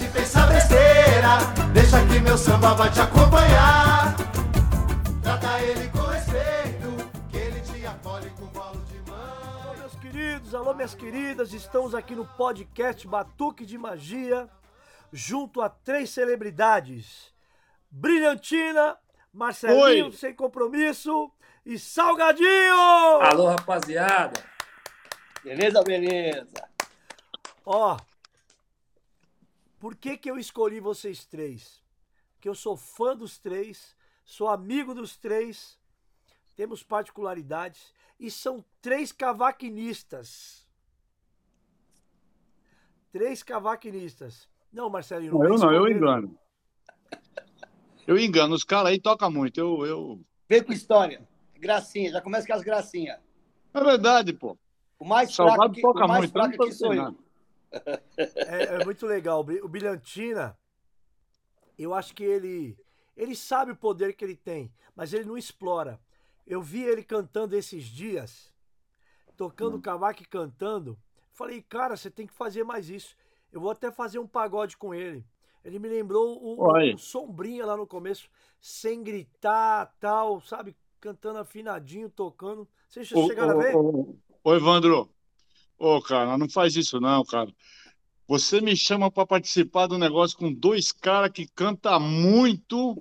[0.00, 1.38] de pensar besteira.
[1.74, 4.16] Deixa que meu samba vai te acompanhar.
[5.22, 9.62] Trata ele com respeito, que ele te acolhe com bolo de mão.
[9.62, 14.48] Alô, meus queridos, alô, minhas queridas, estamos aqui no podcast Batuque de Magia,
[15.12, 17.34] junto a três celebridades:
[17.90, 18.96] Brilhantina,
[19.30, 20.12] Marcelinho Oi.
[20.12, 21.30] Sem Compromisso
[21.64, 23.20] e Salgadinho!
[23.20, 24.42] Alô, rapaziada.
[25.44, 26.70] Beleza, beleza.
[27.66, 27.98] Ó,
[29.80, 31.82] por que que eu escolhi vocês três?
[32.34, 35.78] Porque eu sou fã dos três, sou amigo dos três,
[36.54, 40.68] temos particularidades e são três cavaquinistas.
[43.10, 44.46] Três cavaquinistas.
[44.70, 46.38] Não, Marcelinho, Não, eu não, eu engano.
[48.06, 49.58] Eu engano, os caras aí tocam muito.
[49.58, 50.20] Eu, eu...
[50.48, 51.26] Vem com história.
[51.58, 53.18] Gracinha, já começa com as gracinhas.
[53.72, 54.56] É verdade, pô.
[54.98, 57.16] O mais Salgado fraco que, toca o mais muito, fraco aqui sou eu.
[58.44, 59.40] É, é muito legal.
[59.40, 60.58] O Bilhantina,
[61.78, 62.78] eu acho que ele
[63.16, 66.00] ele sabe o poder que ele tem, mas ele não explora.
[66.46, 68.52] Eu vi ele cantando esses dias,
[69.36, 69.80] tocando Hum.
[69.80, 70.98] cavaco e cantando.
[71.32, 73.16] Falei, cara, você tem que fazer mais isso.
[73.52, 75.26] Eu vou até fazer um pagode com ele.
[75.64, 80.76] Ele me lembrou o, o Sombrinha lá no começo, sem gritar, tal, sabe?
[81.00, 82.68] Cantando afinadinho, tocando.
[82.88, 83.78] Vocês Ô, chegaram a ver?
[83.78, 85.08] ô, ô, Evandro.
[85.80, 87.50] Ô, cara, não faz isso não, cara.
[88.28, 93.00] Você me chama pra participar do negócio com dois caras que cantam muito.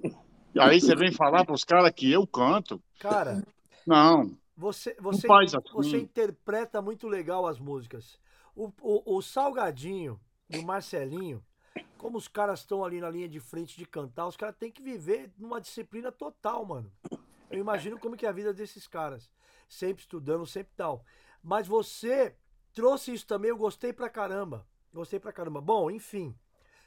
[0.55, 2.81] E aí você vem falar pros caras que eu canto?
[2.97, 3.43] Cara,
[3.85, 4.33] Não.
[4.55, 5.69] Você, você, faz assim.
[5.73, 8.17] você interpreta muito legal as músicas.
[8.55, 10.17] O, o, o Salgadinho
[10.49, 11.43] e o Marcelinho,
[11.97, 14.81] como os caras estão ali na linha de frente de cantar, os caras têm que
[14.81, 16.89] viver numa disciplina total, mano.
[17.51, 19.29] Eu imagino como que é a vida desses caras.
[19.67, 21.03] Sempre estudando, sempre tal.
[21.43, 22.35] Mas você
[22.79, 24.65] trouxe isso também, eu gostei pra caramba.
[24.93, 25.59] Gostei pra caramba.
[25.59, 26.33] Bom, enfim.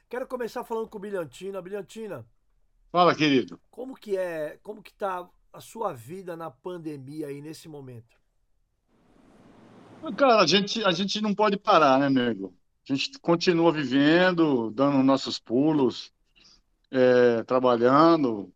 [0.09, 1.61] Quero começar falando com o Bilhantina.
[1.61, 2.25] Bilhantina,
[2.91, 3.61] Fala, querido.
[3.69, 8.17] como que é, como que tá a sua vida na pandemia aí nesse momento?
[10.17, 12.55] Cara, a gente, a gente não pode parar, né, nego?
[12.89, 16.11] A gente continua vivendo, dando nossos pulos,
[16.89, 18.51] é, trabalhando.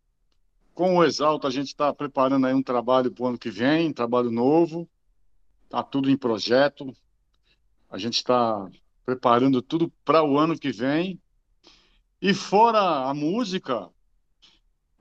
[0.73, 3.89] Com o Exalta, a gente está preparando aí um trabalho para o ano que vem,
[3.89, 4.89] um trabalho novo.
[5.65, 6.91] Está tudo em projeto.
[7.89, 8.69] A gente está
[9.05, 11.19] preparando tudo para o ano que vem.
[12.21, 13.89] E fora a música,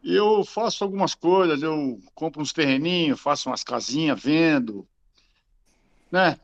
[0.02, 1.62] eu faço algumas coisas.
[1.62, 4.86] Eu compro uns terreninhos, faço umas casinhas, vendo,
[6.10, 6.38] né?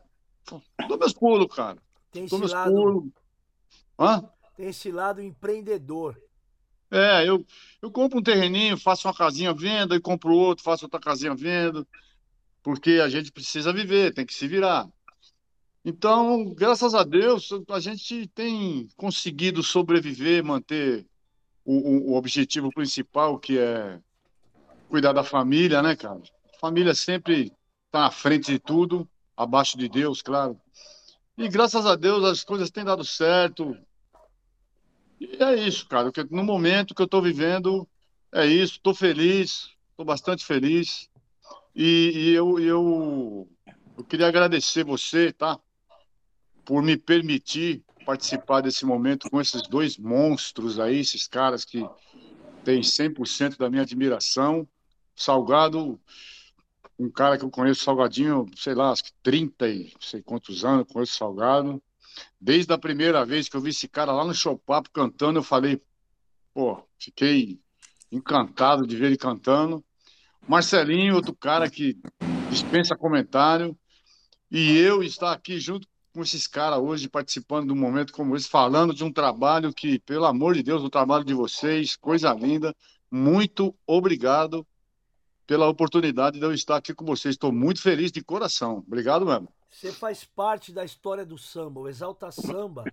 [0.87, 1.77] Dou meus pulos, cara.
[2.11, 3.11] Tem esse Dou meus lado, pulos.
[3.97, 4.29] Hã?
[4.55, 6.21] tem esse lado empreendedor.
[6.91, 7.43] É, eu,
[7.81, 11.87] eu compro um terreninho, faço uma casinha vendo, e compro outro, faço outra casinha vendo,
[12.61, 14.87] porque a gente precisa viver, tem que se virar.
[15.85, 21.05] Então, graças a Deus, a gente tem conseguido sobreviver, manter
[21.65, 23.99] o, o, objetivo principal, que é
[24.87, 26.21] cuidar da família, né, cara?
[26.59, 27.51] Família sempre
[27.87, 30.59] está à frente de tudo, abaixo de Deus, claro.
[31.37, 33.75] E graças a Deus as coisas têm dado certo.
[35.19, 36.11] E é isso, cara.
[36.29, 37.87] No momento que eu estou vivendo,
[38.31, 38.73] é isso.
[38.73, 41.09] Estou feliz, estou bastante feliz.
[41.75, 43.49] E, e eu, eu,
[43.97, 45.59] eu queria agradecer você, tá?
[46.65, 51.85] Por me permitir participar desse momento com esses dois monstros aí, esses caras que
[52.63, 54.67] têm 100% da minha admiração.
[55.15, 55.99] Salgado,
[56.97, 60.87] um cara que eu conheço, Salgadinho, sei lá, acho que 30 e sei quantos anos,
[60.91, 61.81] conheço Salgado.
[62.39, 65.81] Desde a primeira vez que eu vi esse cara lá no Chopapo cantando, eu falei,
[66.53, 67.59] pô, fiquei
[68.11, 69.83] encantado de ver ele cantando.
[70.47, 71.97] Marcelinho, outro cara que
[72.49, 73.77] dispensa comentário.
[74.51, 78.47] E eu estar aqui junto com esses caras hoje, participando de um momento como esse,
[78.47, 82.75] falando de um trabalho que, pelo amor de Deus, o trabalho de vocês, coisa linda.
[83.09, 84.65] Muito obrigado
[85.47, 87.33] pela oportunidade de eu estar aqui com vocês.
[87.33, 88.83] Estou muito feliz de coração.
[88.87, 89.49] Obrigado mesmo.
[89.69, 91.81] Você faz parte da história do samba.
[91.81, 92.85] O Exalta Samba,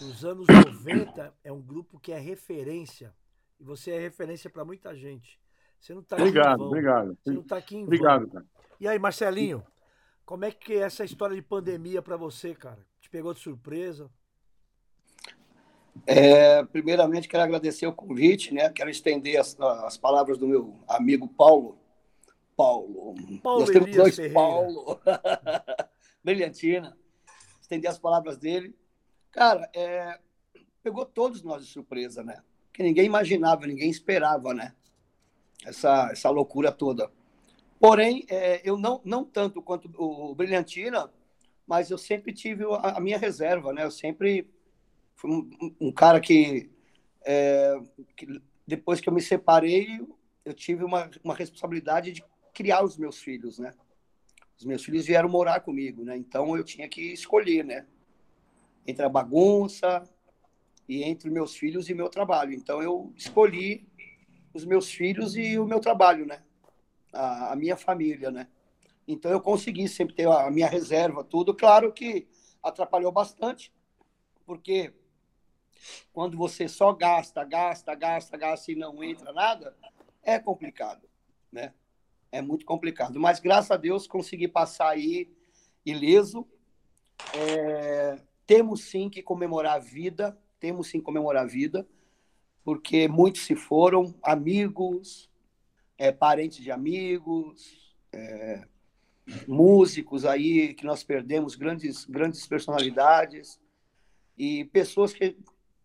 [0.00, 3.14] dos anos 90, é um grupo que é referência.
[3.60, 5.38] E você é referência para muita gente.
[5.78, 6.66] Você não tá aqui em Obrigado, vão.
[6.68, 7.18] obrigado.
[7.22, 7.86] Você não tá aqui em vão.
[7.86, 8.46] Obrigado, cara.
[8.80, 9.62] E aí, Marcelinho,
[10.26, 12.84] como é que é essa história de pandemia para você, cara?
[13.00, 14.10] Te pegou de surpresa?
[16.04, 18.68] É, primeiramente, quero agradecer o convite, né?
[18.70, 21.78] Quero estender as, as palavras do meu amigo Paulo.
[22.56, 23.14] Paulo.
[23.40, 24.34] Paulo Nós temos dois Ferreira.
[24.34, 25.00] Paulo.
[26.24, 26.98] Brilhantina.
[27.60, 28.74] Estender as palavras dele.
[29.30, 30.18] Cara, é,
[30.82, 32.42] pegou todos nós de surpresa, né?
[32.72, 34.74] Que ninguém imaginava, ninguém esperava, né?
[35.64, 37.10] Essa, essa loucura toda.
[37.78, 41.10] Porém, é, eu não, não tanto quanto o Brilhantina,
[41.66, 43.84] mas eu sempre tive a, a minha reserva, né?
[43.84, 44.48] Eu sempre
[45.14, 46.70] Foi um, um cara que,
[47.24, 47.78] é,
[48.16, 50.00] que, depois que eu me separei,
[50.44, 52.24] eu tive uma, uma responsabilidade de
[52.54, 53.72] criar os meus filhos, né?
[54.58, 56.16] Os meus filhos vieram morar comigo, né?
[56.16, 57.86] Então eu tinha que escolher, né?
[58.86, 60.08] Entre a bagunça
[60.88, 62.54] e entre meus filhos e meu trabalho.
[62.54, 63.86] Então eu escolhi
[64.54, 66.42] os meus filhos e o meu trabalho, né?
[67.12, 68.48] A, a minha família, né?
[69.06, 71.54] Então eu consegui sempre ter a minha reserva, tudo.
[71.54, 72.26] Claro que
[72.62, 73.72] atrapalhou bastante,
[74.44, 74.92] porque
[76.12, 79.76] quando você só gasta, gasta, gasta, gasta e não entra nada,
[80.22, 81.08] é complicado,
[81.52, 81.72] né?
[82.32, 83.20] É muito complicado.
[83.20, 85.30] Mas graças a Deus consegui passar aí
[85.84, 86.46] ileso.
[87.34, 91.86] É, temos sim que comemorar a vida, temos sim que comemorar a vida,
[92.64, 95.30] porque muitos se foram, amigos,
[95.98, 98.66] é, parentes de amigos, é,
[99.46, 103.60] músicos aí que nós perdemos, grandes, grandes personalidades
[104.38, 105.36] e pessoas que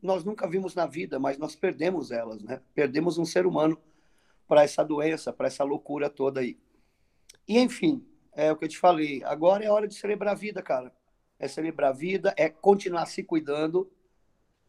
[0.02, 2.62] nós nunca vimos na vida, mas nós perdemos elas, né?
[2.74, 3.78] Perdemos um ser humano
[4.48, 6.58] para essa doença, para essa loucura toda aí.
[7.48, 9.24] E enfim, é o que eu te falei.
[9.24, 10.92] Agora é hora de celebrar a vida, cara.
[11.40, 13.92] É celebrar a vida, é continuar se cuidando,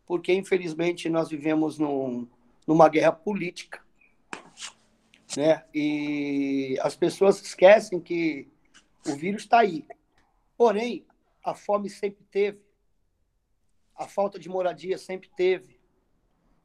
[0.06, 2.28] porque infelizmente nós vivemos num,
[2.66, 3.82] numa guerra política,
[5.36, 5.64] né?
[5.74, 8.48] E as pessoas esquecem que
[9.06, 9.86] o vírus está aí.
[10.56, 11.06] Porém,
[11.42, 12.60] a fome sempre teve,
[13.96, 15.80] a falta de moradia sempre teve.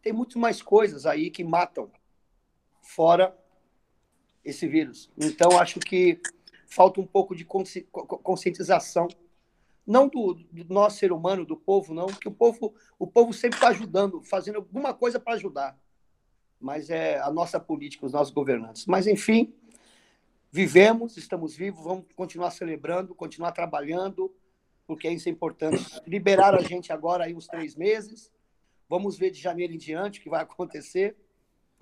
[0.01, 1.91] Tem muito mais coisas aí que matam
[2.81, 3.37] fora
[4.43, 5.09] esse vírus.
[5.17, 6.21] Então, acho que
[6.67, 9.07] falta um pouco de conscientização,
[9.85, 13.57] não do, do nosso ser humano, do povo, não, porque o povo, o povo sempre
[13.57, 15.77] está ajudando, fazendo alguma coisa para ajudar.
[16.59, 18.85] Mas é a nossa política, os nossos governantes.
[18.85, 19.53] Mas, enfim,
[20.51, 24.33] vivemos, estamos vivos, vamos continuar celebrando, continuar trabalhando,
[24.85, 25.85] porque isso é importante.
[26.07, 28.31] Liberar a gente agora aí uns três meses.
[28.89, 31.15] Vamos ver de janeiro em diante o que vai acontecer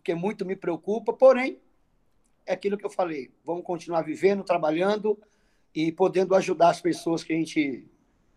[0.05, 1.59] porque muito me preocupa, porém,
[2.45, 5.17] é aquilo que eu falei, vamos continuar vivendo, trabalhando
[5.73, 7.87] e podendo ajudar as pessoas que a gente,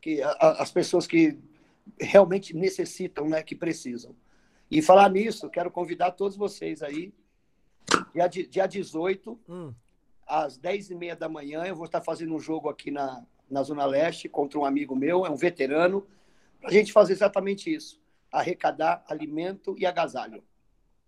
[0.00, 1.38] que, as pessoas que
[2.00, 4.16] realmente necessitam, né, que precisam.
[4.70, 7.12] E falar nisso, quero convidar todos vocês aí,
[8.30, 9.74] dia, dia 18, hum.
[10.26, 14.28] às 10h30 da manhã, eu vou estar fazendo um jogo aqui na, na Zona Leste
[14.28, 16.06] contra um amigo meu, é um veterano,
[16.60, 18.00] para a gente fazer exatamente isso,
[18.30, 20.42] arrecadar alimento e agasalho.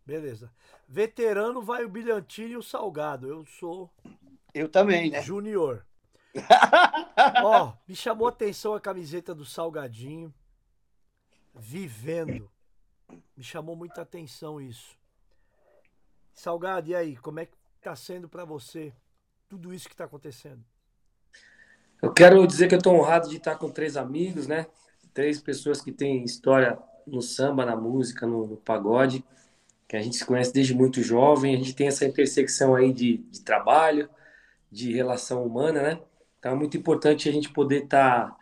[0.06, 0.50] Beleza.
[0.88, 3.28] Veterano vai o Bilhantino e o Salgado.
[3.28, 3.90] Eu sou.
[4.52, 5.22] Eu também, né?
[5.22, 5.86] Júnior.
[7.44, 10.34] Ó, me chamou a atenção a camiseta do Salgadinho.
[11.54, 12.50] Vivendo.
[13.36, 14.96] Me chamou muita atenção isso.
[16.32, 17.16] Salgado, e aí?
[17.16, 18.92] Como é que tá sendo para você
[19.48, 20.64] tudo isso que tá acontecendo?
[22.02, 24.66] Eu quero dizer que eu tô honrado de estar com três amigos, né?
[25.12, 29.24] Três pessoas que têm história no samba, na música, no, no pagode
[29.90, 33.16] que a gente se conhece desde muito jovem, a gente tem essa intersecção aí de,
[33.16, 34.08] de trabalho,
[34.70, 36.00] de relação humana, né?
[36.38, 38.36] Então é muito importante a gente poder estar tá,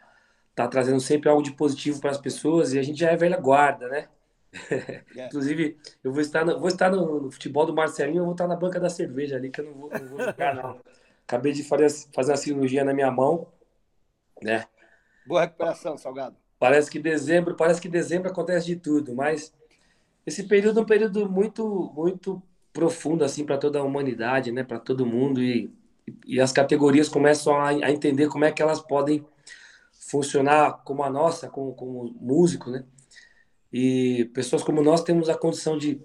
[0.54, 3.38] tá trazendo sempre algo de positivo para as pessoas e a gente já é velha
[3.38, 4.08] guarda, né?
[5.16, 5.26] É.
[5.26, 8.46] Inclusive, eu vou estar, no, vou estar no, no, futebol do Marcelinho, eu vou estar
[8.46, 10.80] na banca da cerveja ali, que eu não vou, não vou jogar, não.
[11.26, 13.46] Acabei de fazer, fazer uma cirurgia na minha mão,
[14.42, 14.64] né?
[15.26, 16.36] Boa recuperação, Salgado.
[16.58, 19.52] Parece que dezembro, parece que dezembro acontece de tudo, mas
[20.26, 24.64] esse período é um período muito, muito profundo assim para toda a humanidade, né?
[24.64, 25.72] Para todo mundo e,
[26.26, 29.24] e as categorias começam a, a, entender como é que elas podem
[29.92, 32.84] funcionar como a nossa, como, como músico, né?
[33.72, 36.00] E pessoas como nós temos a condição de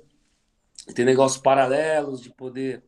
[0.93, 2.83] ter negócios paralelos, de poder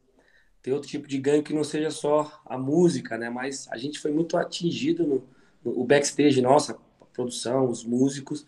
[0.62, 3.30] ter outro tipo de ganho que não seja só a música, né?
[3.30, 5.28] Mas a gente foi muito atingido
[5.64, 8.46] no, no backstage, nossa, a produção, os músicos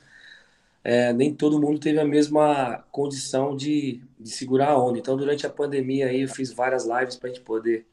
[0.87, 4.97] é, nem todo mundo teve a mesma condição de, de segurar a onda.
[4.97, 7.85] Então, durante a pandemia aí, eu fiz várias lives para a gente poder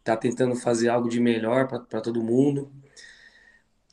[0.00, 2.70] estar tá tentando fazer algo de melhor para todo mundo,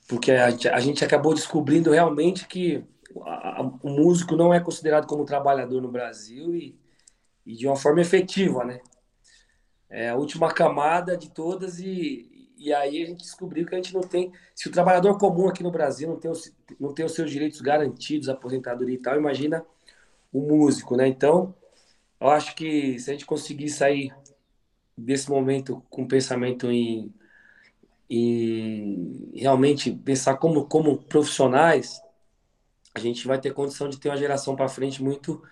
[0.09, 2.83] porque a gente, a gente acabou descobrindo realmente que
[3.21, 6.77] a, o músico não é considerado como trabalhador no Brasil e,
[7.45, 8.79] e de uma forma efetiva, né?
[9.89, 13.93] É a última camada de todas e, e aí a gente descobriu que a gente
[13.93, 14.31] não tem.
[14.55, 17.61] Se o trabalhador comum aqui no Brasil não tem os, não tem os seus direitos
[17.61, 19.65] garantidos, aposentadoria e tal, imagina
[20.31, 21.07] o músico, né?
[21.07, 21.53] Então,
[22.19, 24.15] eu acho que se a gente conseguir sair
[24.97, 27.13] desse momento com pensamento em,
[28.09, 32.01] em realmente pensar como, como profissionais,
[32.93, 35.43] a gente vai ter condição de ter uma geração para frente muito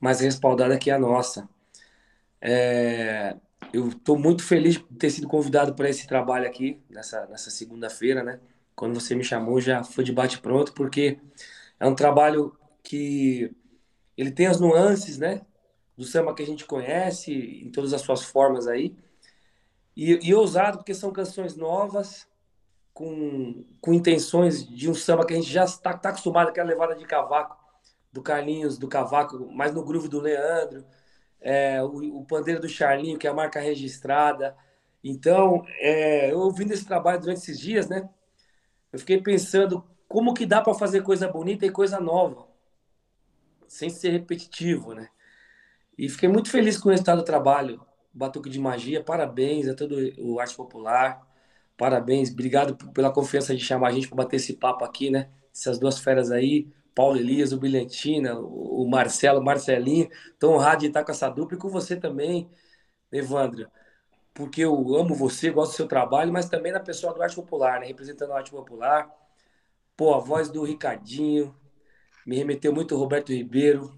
[0.00, 1.48] mais respaldada que a nossa.
[2.40, 3.36] É,
[3.72, 8.22] eu estou muito feliz de ter sido convidado para esse trabalho aqui, nessa, nessa segunda-feira,
[8.22, 8.40] né?
[8.74, 11.20] Quando você me chamou, já foi de bate-pronto, porque
[11.80, 13.54] É um trabalho que
[14.16, 15.42] ele tem as nuances, né?
[15.96, 18.96] Do samba que a gente conhece, em todas as suas formas aí.
[19.96, 22.27] E, e ousado, porque são canções novas,
[22.98, 26.96] com, com intenções de um samba que a gente já está tá acostumado, aquela levada
[26.96, 27.56] de cavaco
[28.12, 30.84] do Carlinhos, do cavaco, mais no groove do Leandro,
[31.40, 34.56] é, o, o pandeiro do Charlinho, que é a marca registrada.
[35.04, 38.10] Então, é, eu ouvindo esse trabalho durante esses dias, né?
[38.92, 42.48] Eu fiquei pensando como que dá para fazer coisa bonita e coisa nova,
[43.68, 45.08] sem ser repetitivo, né?
[45.96, 47.80] E fiquei muito feliz com o resultado do trabalho.
[48.12, 51.27] Batuque de Magia, parabéns a todo o Arte Popular,
[51.78, 55.30] parabéns, obrigado pela confiança de chamar a gente para bater esse papo aqui, né?
[55.54, 60.88] Essas duas feras aí, Paulo Elias, o Brilhantina, o Marcelo, o Marcelinho, tão honrado de
[60.88, 62.50] estar com essa dupla e com você também,
[63.12, 63.70] Evandro,
[64.34, 67.80] porque eu amo você, gosto do seu trabalho, mas também da pessoa do Arte Popular,
[67.80, 67.86] né?
[67.86, 69.08] Representando a Arte Popular.
[69.96, 71.54] Pô, a voz do Ricardinho,
[72.26, 73.96] me remeteu muito ao Roberto Ribeiro,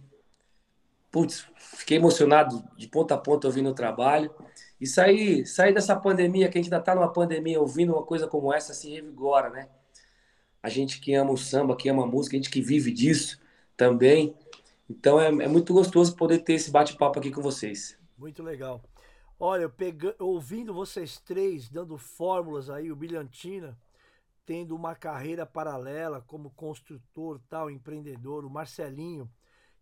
[1.10, 4.34] putz, fiquei emocionado de ponta a ponta ouvindo o trabalho.
[4.80, 8.26] E sair, sair dessa pandemia, que a gente ainda está numa pandemia, ouvindo uma coisa
[8.26, 9.68] como essa, se revigora, né?
[10.62, 13.40] A gente que ama o samba, que ama a música, a gente que vive disso
[13.76, 14.34] também.
[14.88, 17.98] Então é, é muito gostoso poder ter esse bate-papo aqui com vocês.
[18.18, 18.82] Muito legal.
[19.38, 19.72] Olha,
[20.18, 23.78] ouvindo vocês três dando fórmulas aí, o Bilhantina
[24.44, 29.30] tendo uma carreira paralela como construtor, tal, empreendedor, o Marcelinho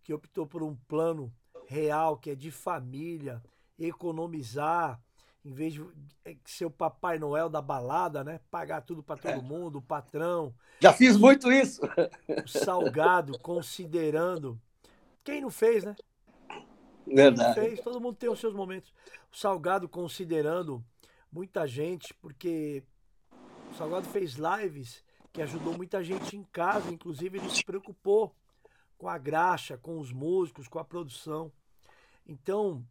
[0.02, 1.32] que optou por um plano
[1.66, 3.42] real, que é de família,
[3.78, 5.00] economizar,
[5.44, 5.84] em vez de
[6.24, 8.40] é, ser o Papai Noel da balada, né?
[8.50, 9.40] Pagar tudo para todo é.
[9.40, 10.54] mundo, o patrão.
[10.80, 11.80] Já fiz muito isso.
[12.44, 14.60] O salgado, considerando.
[15.22, 15.94] Quem não fez, né?
[17.06, 17.54] Verdade.
[17.54, 18.92] Quem fez, todo mundo tem os seus momentos.
[19.32, 20.84] O Salgado considerando
[21.30, 22.82] muita gente, porque
[23.70, 28.34] o Salgado fez lives que ajudou muita gente em casa, inclusive ele se preocupou
[28.96, 31.52] com a graxa, com os músicos, com a produção.
[32.26, 32.84] Então,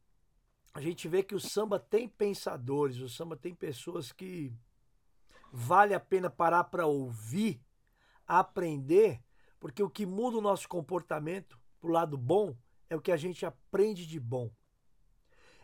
[0.77, 4.53] a gente vê que o samba tem pensadores, o samba tem pessoas que
[5.51, 7.59] vale a pena parar para ouvir,
[8.27, 9.19] aprender,
[9.59, 12.55] porque o que muda o nosso comportamento pro lado bom
[12.91, 14.51] é o que a gente aprende de bom.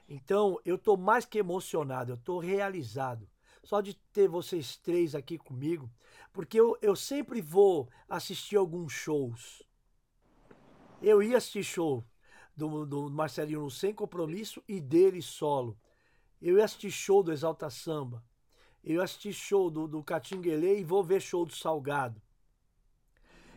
[0.10, 3.30] Então, eu tô mais que emocionado, eu tô realizado.
[3.64, 5.92] Só de ter vocês três aqui comigo,
[6.34, 9.62] porque eu, eu sempre vou assistir alguns shows.
[11.04, 12.04] Eu ia assistir show
[12.56, 15.78] do, do Marcelinho Sem Compromisso e dele solo.
[16.42, 18.24] Eu ia assistir show do Exalta Samba.
[18.84, 22.22] Eu ia assistir show do, do Catinguelê e vou ver show do Salgado.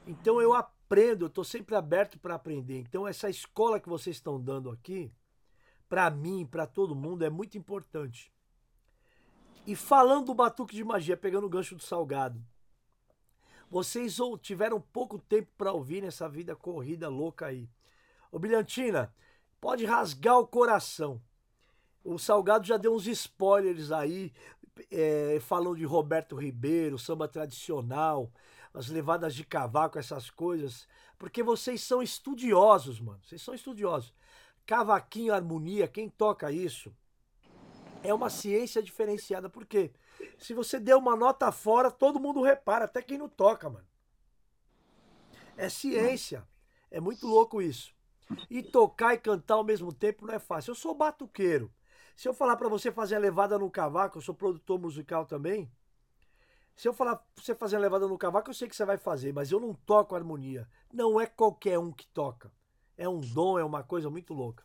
[0.06, 2.78] Então eu aprendo, eu estou sempre aberto para aprender.
[2.78, 5.12] Então essa escola que vocês estão dando aqui,
[5.88, 8.32] para mim, para todo mundo, é muito importante.
[9.66, 12.40] E falando do batuque de magia, pegando o gancho do Salgado,
[13.68, 17.68] vocês tiveram pouco tempo para ouvir nessa vida corrida louca aí.
[18.36, 19.10] Ô Brilhantina,
[19.58, 21.22] pode rasgar o coração.
[22.04, 24.30] O Salgado já deu uns spoilers aí,
[24.90, 28.30] é, falando de Roberto Ribeiro, samba tradicional,
[28.74, 30.86] as levadas de cavaco, essas coisas.
[31.18, 33.18] Porque vocês são estudiosos, mano.
[33.24, 34.12] Vocês são estudiosos.
[34.66, 36.94] Cavaquinho, harmonia, quem toca isso
[38.02, 39.48] é uma ciência diferenciada.
[39.48, 39.92] Por quê?
[40.36, 43.86] Se você der uma nota fora, todo mundo repara, até quem não toca, mano.
[45.56, 46.46] É ciência.
[46.90, 47.95] É muito louco isso.
[48.50, 50.70] E tocar e cantar ao mesmo tempo não é fácil.
[50.70, 51.72] Eu sou batuqueiro.
[52.16, 55.70] Se eu falar para você fazer a levada no cavaco, eu sou produtor musical também.
[56.74, 58.98] Se eu falar pra você fazer a levada no cavaco, eu sei que você vai
[58.98, 60.68] fazer, mas eu não toco harmonia.
[60.92, 62.52] Não é qualquer um que toca.
[62.96, 64.64] É um dom, é uma coisa muito louca.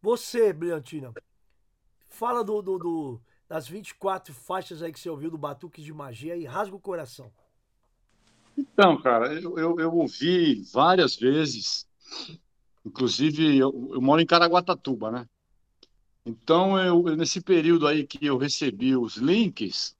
[0.00, 1.12] Você, Brilhantina,
[2.08, 6.34] fala do, do, do das 24 faixas aí que você ouviu do Batuques de Magia
[6.36, 7.30] e rasga o coração.
[8.56, 11.86] Então, cara, eu, eu, eu ouvi várias vezes,
[12.84, 15.28] inclusive eu, eu, moro em Caraguatatuba, né?
[16.24, 19.96] Então, eu, nesse período aí que eu recebi os links,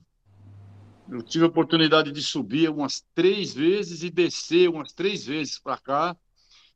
[1.09, 5.77] eu tive a oportunidade de subir umas três vezes e descer umas três vezes para
[5.79, 6.17] cá.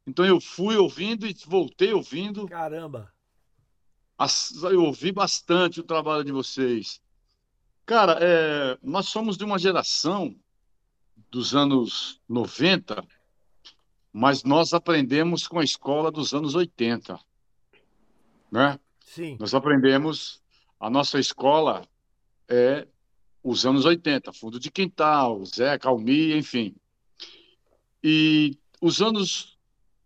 [0.07, 2.47] Então, eu fui ouvindo e voltei ouvindo.
[2.47, 3.13] Caramba!
[4.71, 7.01] eu ouvi bastante o trabalho de vocês.
[7.85, 10.35] Cara, é, nós somos de uma geração
[11.31, 13.07] dos anos 90,
[14.17, 17.21] mas nós aprendemos com a escola dos anos 80.
[18.51, 18.81] Né?
[19.05, 19.37] Sim.
[19.39, 20.43] Nós aprendemos,
[20.81, 21.87] a nossa escola
[22.49, 22.89] é
[23.43, 26.75] os anos 80, Fundo de Quintal, Zé, Calmi, enfim.
[28.03, 29.59] E os anos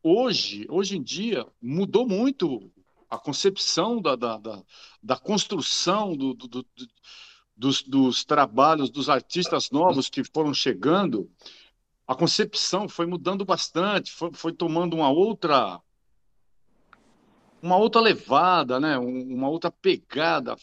[0.02, 2.68] hoje, hoje em dia, mudou muito
[3.08, 4.62] a concepção da, da, da,
[5.00, 6.66] da construção do, do, do,
[7.56, 11.30] dos, dos trabalhos dos artistas novos que foram chegando,
[12.10, 15.80] a concepção foi mudando bastante, foi, foi tomando uma outra
[17.62, 18.98] uma outra levada, né?
[18.98, 20.56] uma outra pegada.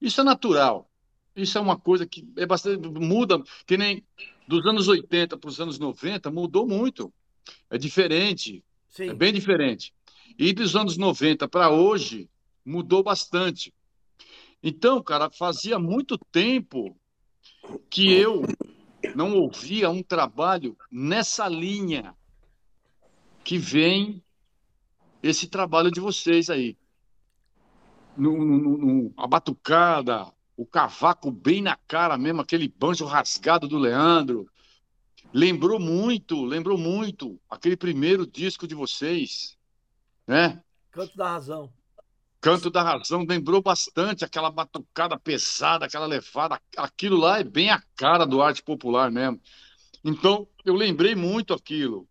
[0.00, 0.88] Isso é natural.
[1.34, 4.04] Isso é uma coisa que é bastante muda, que nem
[4.46, 7.12] dos anos 80 para os anos 90 mudou muito.
[7.68, 8.62] É diferente.
[8.88, 9.08] Sim.
[9.08, 9.92] É bem diferente.
[10.38, 12.30] E dos anos 90 para hoje
[12.64, 13.74] mudou bastante.
[14.62, 16.96] Então, cara, fazia muito tempo
[17.90, 18.44] que eu
[19.14, 22.14] não ouvia um trabalho nessa linha
[23.44, 24.22] que vem
[25.22, 26.76] esse trabalho de vocês aí.
[28.16, 33.78] No, no, no, a batucada, o cavaco bem na cara mesmo, aquele banjo rasgado do
[33.78, 34.46] Leandro.
[35.32, 39.56] Lembrou muito, lembrou muito aquele primeiro disco de vocês,
[40.26, 40.62] né?
[40.90, 41.72] Canto da Razão.
[42.42, 46.60] Canto da Razão lembrou bastante aquela batucada pesada, aquela levada.
[46.76, 49.40] Aquilo lá é bem a cara do arte popular mesmo.
[50.02, 52.04] Então, eu lembrei muito aquilo.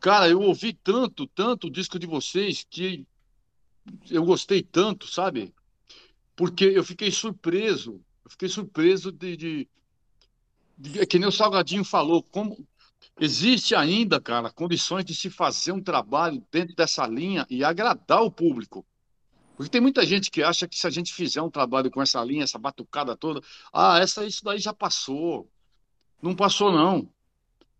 [0.00, 3.04] Cara, eu ouvi tanto, tanto o disco de vocês que
[4.08, 5.52] eu gostei tanto, sabe?
[6.36, 8.00] Porque eu fiquei surpreso.
[8.24, 9.68] Eu fiquei surpreso de, de,
[10.78, 11.00] de.
[11.00, 12.56] É que nem o Salgadinho falou, como
[13.18, 18.30] existe ainda, cara, condições de se fazer um trabalho dentro dessa linha e agradar o
[18.30, 18.86] público.
[19.60, 22.24] Porque tem muita gente que acha que se a gente fizer um trabalho com essa
[22.24, 25.46] linha, essa batucada toda, ah, essa, isso daí já passou.
[26.22, 27.06] Não passou, não.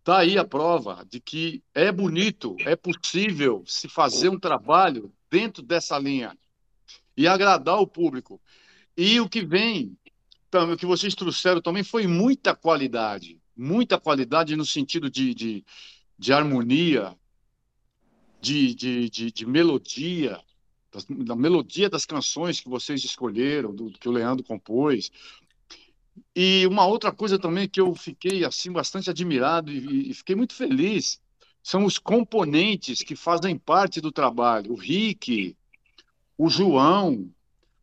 [0.01, 5.63] Está aí a prova de que é bonito, é possível se fazer um trabalho dentro
[5.63, 6.37] dessa linha
[7.17, 8.39] e agradar o público.
[8.95, 9.97] E o que vem,
[10.53, 15.65] o que vocês trouxeram também foi muita qualidade, muita qualidade no sentido de, de,
[16.19, 17.17] de harmonia,
[18.39, 20.39] de, de, de, de melodia,
[21.09, 25.11] da melodia das canções que vocês escolheram, do, que o Leandro compôs,
[26.35, 30.55] e uma outra coisa também que eu fiquei assim bastante admirado e, e, fiquei muito
[30.55, 31.21] feliz
[31.63, 34.73] são os componentes que fazem parte do trabalho.
[34.73, 35.57] O Rick,
[36.39, 37.31] o João,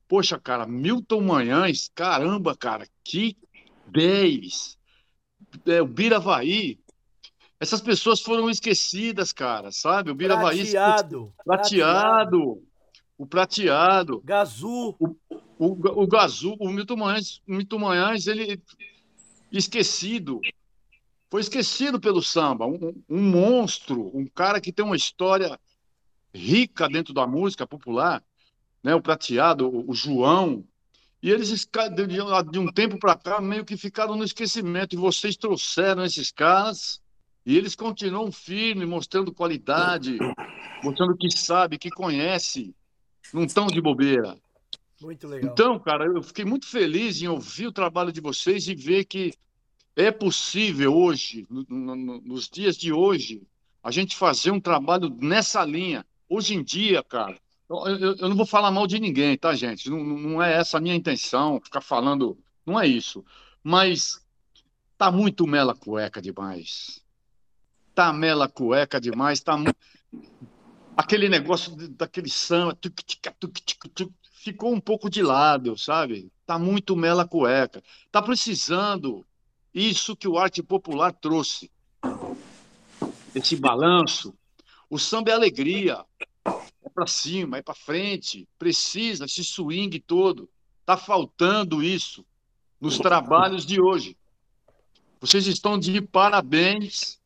[0.07, 3.37] poxa, cara, Milton Manhães, caramba, cara, que
[3.87, 4.77] 10.
[5.65, 6.79] É, o Biravaí.
[7.59, 10.11] Essas pessoas foram esquecidas, cara, sabe?
[10.11, 10.59] O Biravaí.
[10.59, 11.33] Prateado.
[11.43, 12.66] Prateado.
[13.17, 14.21] O prateado.
[14.23, 14.95] Gazu.
[14.99, 15.15] O,
[15.57, 18.61] o, o Gazu, o Milton Manhães, o Milton Manhães, ele
[19.51, 20.39] esquecido,
[21.29, 25.59] foi esquecido pelo samba, um, um monstro, um cara que tem uma história
[26.33, 28.23] rica dentro da música popular,
[28.83, 28.93] né?
[28.93, 30.63] O Prateado, o, o João,
[31.21, 31.49] e eles
[32.51, 37.01] de um tempo para cá meio que ficaram no esquecimento e vocês trouxeram esses caras
[37.45, 40.17] e eles continuam firmes, mostrando qualidade,
[40.83, 42.75] mostrando que sabe, que conhece,
[43.33, 44.37] não estão de bobeira.
[45.01, 45.51] Muito legal.
[45.51, 49.33] Então, cara, eu fiquei muito feliz em ouvir o trabalho de vocês e ver que
[49.95, 53.41] é possível hoje, no, no, nos dias de hoje,
[53.83, 56.05] a gente fazer um trabalho nessa linha.
[56.29, 57.37] Hoje em dia, cara,
[57.69, 59.89] eu, eu, não vou falar mal de ninguém, tá, gente?
[59.89, 62.37] Não, não é essa a minha intenção, ficar falando.
[62.65, 63.25] Não é isso.
[63.63, 64.23] Mas
[64.97, 67.03] tá muito mela cueca demais.
[67.93, 69.39] Tá mela cueca demais.
[69.41, 69.57] Tá
[70.97, 72.75] aquele negócio daquele samba.
[72.75, 73.03] Tuc,
[73.39, 76.31] tuc, tuc, ficou um pouco de lado, sabe?
[76.45, 77.83] Tá muito mela cueca.
[78.11, 79.25] Tá precisando
[79.73, 81.69] isso que o arte popular trouxe.
[83.35, 84.33] Esse balanço.
[84.89, 86.03] O samba é alegria.
[86.45, 88.47] É para cima, é para frente.
[88.57, 90.49] Precisa esse swing todo.
[90.83, 92.25] Tá faltando isso
[92.81, 94.17] nos trabalhos de hoje.
[95.19, 97.16] Vocês estão de parabéns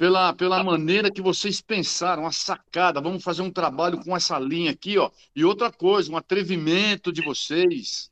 [0.00, 3.02] pela, pela maneira que vocês pensaram, a sacada.
[3.02, 5.10] Vamos fazer um trabalho com essa linha aqui, ó.
[5.36, 8.10] E outra coisa, um atrevimento de vocês,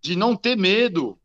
[0.00, 1.18] de não ter medo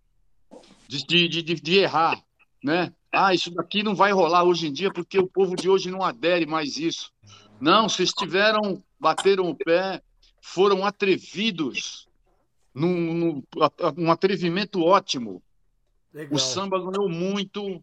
[0.85, 2.21] de, de, de, de errar,
[2.61, 2.91] né?
[3.09, 6.03] Ah, isso daqui não vai rolar hoje em dia porque o povo de hoje não
[6.03, 7.09] adere mais isso.
[7.61, 10.01] Não, vocês tiveram, bateram o pé,
[10.41, 12.09] foram atrevidos,
[12.75, 13.43] num, num
[13.97, 15.41] um atrevimento ótimo.
[16.13, 16.35] Legal.
[16.35, 17.81] O samba ganhou muito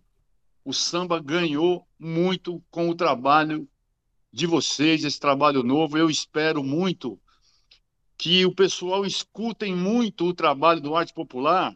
[0.69, 3.67] o samba ganhou muito com o trabalho
[4.31, 5.97] de vocês, esse trabalho novo.
[5.97, 7.19] Eu espero muito
[8.19, 11.75] que o pessoal escutem muito o trabalho do arte popular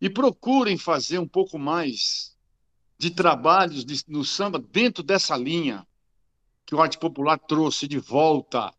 [0.00, 2.34] e procurem fazer um pouco mais
[2.96, 5.86] de trabalhos de, no samba dentro dessa linha
[6.64, 8.72] que o arte popular trouxe de volta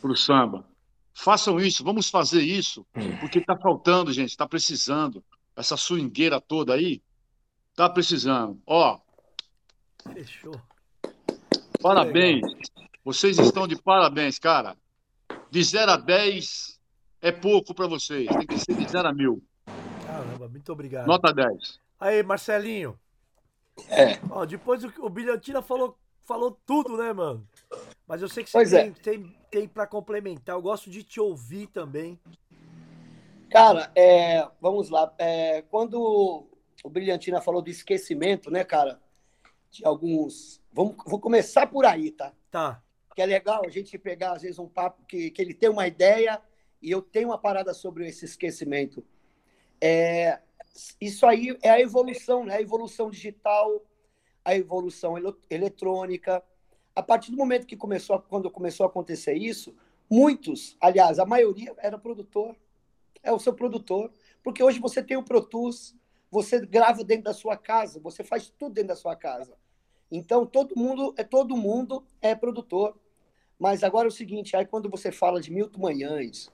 [0.00, 0.66] para o samba.
[1.14, 2.84] Façam isso, vamos fazer isso,
[3.20, 5.24] porque está faltando, gente, está precisando.
[5.54, 7.00] Essa swingueira toda aí,
[7.74, 8.60] Tá precisando.
[8.66, 8.98] Ó.
[10.12, 10.60] Fechou.
[11.80, 12.42] Parabéns.
[13.04, 14.76] Vocês estão de parabéns, cara.
[15.50, 16.80] De 0 a 10
[17.20, 18.28] é pouco para vocês.
[18.28, 19.42] Tem que ser de 0 a mil.
[20.06, 21.06] Caramba, muito obrigado.
[21.06, 21.80] Nota 10.
[21.98, 22.98] Aí, Marcelinho.
[23.88, 24.18] É.
[24.30, 27.46] Ó, depois o, o Bilhantina falou, falou tudo, né, mano?
[28.06, 28.82] Mas eu sei que você Pois é.
[28.82, 30.54] tem, tem, tem pra complementar.
[30.54, 32.20] Eu gosto de te ouvir também.
[33.50, 35.12] Cara, é, vamos lá.
[35.18, 36.46] É, quando
[36.82, 39.00] o Brilhantina falou do esquecimento, né, cara?
[39.70, 40.60] De alguns.
[40.72, 42.32] Vamos, vou começar por aí, tá?
[42.50, 42.82] Tá.
[43.14, 45.86] Que é legal a gente pegar, às vezes, um papo que, que ele tem uma
[45.86, 46.40] ideia
[46.80, 49.04] e eu tenho uma parada sobre esse esquecimento.
[49.80, 50.40] É,
[51.00, 52.56] isso aí é a evolução, né?
[52.56, 53.82] A evolução digital,
[54.44, 56.42] a evolução ele- eletrônica.
[56.94, 59.74] A partir do momento que começou, a- quando começou a acontecer isso,
[60.10, 62.56] muitos, aliás, a maioria era produtor.
[63.22, 64.10] É o seu produtor.
[64.42, 65.94] Porque hoje você tem o Pro Tools,
[66.32, 69.52] você grava dentro da sua casa, você faz tudo dentro da sua casa.
[70.10, 72.98] Então, todo mundo é todo mundo é produtor.
[73.58, 76.50] Mas agora é o seguinte, aí quando você fala de Milton Manhães,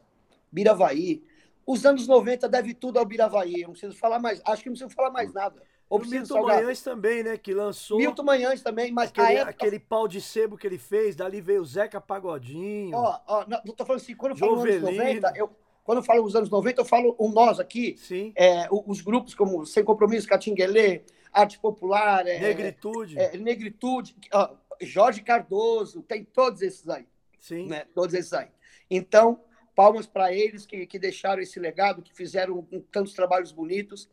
[0.51, 1.23] Biravaí,
[1.65, 3.63] os anos 90 deve tudo ao Biravaí.
[3.63, 5.63] Eu não preciso falar mais, acho que não preciso falar mais nada.
[5.89, 6.61] Ou Milton Salgado?
[6.61, 7.39] Manhães também, né?
[7.39, 9.51] Que lançou Milton Manhães também, mas aquele, época...
[9.51, 11.15] aquele pau de sebo que ele fez.
[11.15, 12.97] Dali veio o Zeca Pagodinho.
[12.97, 15.05] Ó, ó, não, eu tô falando assim, quando eu falo nos anos Jovelino.
[15.05, 15.51] 90, eu,
[15.89, 17.95] quando eu falo nos anos 90, eu falo o nós aqui,
[18.37, 21.01] é, os grupos como Sem Compromisso, Catinguelê,
[21.33, 23.19] Arte Popular, é, Negritude.
[23.19, 27.07] é, Negritude, ó, Jorge Cardoso, tem todos esses aí.
[27.41, 27.69] Sim.
[27.69, 27.87] né?
[27.95, 28.49] Todos esses aí.
[28.91, 29.43] Então,
[29.75, 34.11] palmas para eles que, que deixaram esse legado, que fizeram um- tantos trabalhos bonitos.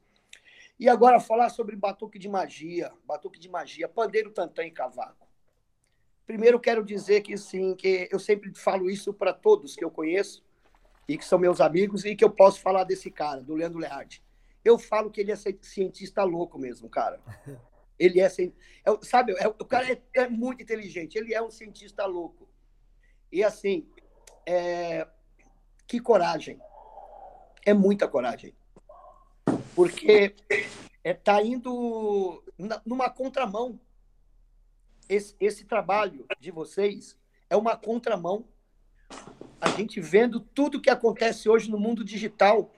[0.80, 5.28] E agora falar sobre batuque de magia, batuque de magia, pandeiro, tantã e cavaco.
[6.26, 10.42] Primeiro quero dizer que sim, que eu sempre falo isso para todos que eu conheço
[11.08, 14.24] e que são meus amigos e que eu posso falar desse cara, do Leandro Leardi.
[14.64, 17.20] Eu falo que ele é ci- cientista louco mesmo, cara.
[17.98, 18.28] Ele é,
[18.84, 22.46] é o- sabe, é- o cara é, é muito inteligente, ele é um cientista louco.
[23.32, 23.88] E assim,
[24.46, 25.08] é,
[25.88, 26.60] que coragem.
[27.66, 28.54] É muita coragem.
[29.74, 30.36] Porque
[31.02, 33.80] está indo na- numa contramão.
[35.08, 37.18] Esse, esse trabalho de vocês
[37.50, 38.46] é uma contramão.
[39.66, 42.72] A gente vendo tudo que acontece hoje no mundo digital,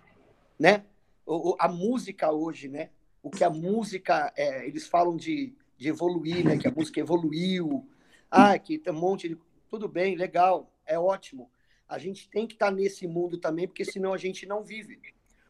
[0.58, 0.86] né?
[1.26, 2.92] O- a música hoje, né?
[3.22, 6.58] O que a música, é, eles falam de, de evoluir, né?
[6.58, 7.86] Que a música evoluiu.
[8.32, 9.38] Ah, que tem um monte de
[9.70, 11.52] tudo bem, legal, é ótimo.
[11.90, 14.98] A gente tem que estar nesse mundo também, porque senão a gente não vive.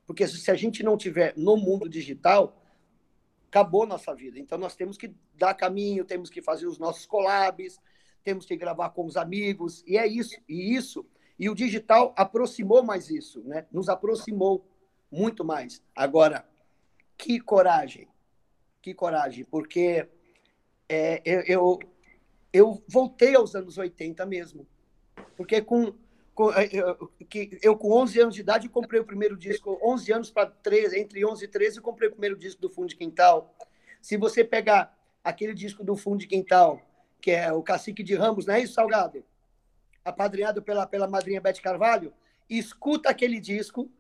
[0.08, 2.60] Porque se a gente não tiver no mundo digital,
[3.48, 4.40] acabou nossa vida.
[4.40, 7.80] Então nós temos que dar caminho, temos que fazer os nossos collabs,
[8.24, 10.36] temos que gravar com os amigos, e é isso.
[10.50, 11.06] E isso,
[11.40, 13.66] e o digital aproximou mais isso, né?
[13.72, 14.66] Nos aproximou
[15.12, 15.82] muito mais.
[15.96, 16.48] Agora,
[17.18, 18.08] que coragem,
[18.82, 20.08] que coragem, porque
[20.90, 21.80] é, eu, eu,
[22.52, 24.68] eu voltei aos anos 80 mesmo.
[25.36, 25.94] Porque com,
[26.34, 30.32] com eu, que eu com 11 anos de idade comprei o primeiro disco, 11 anos
[30.32, 33.56] para 13, entre 11 e 13 eu comprei o primeiro disco do Fundo de Quintal.
[34.02, 36.82] Se você pegar aquele disco do Fundo de Quintal,
[37.22, 39.24] que é o Cacique de Ramos, não é isso, Salgado?
[40.08, 42.14] Apadrinhado pela, pela madrinha Beth Carvalho,
[42.50, 43.92] escuta aquele disco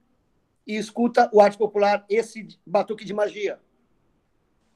[0.65, 3.59] e escuta o Arte Popular, esse batuque de magia.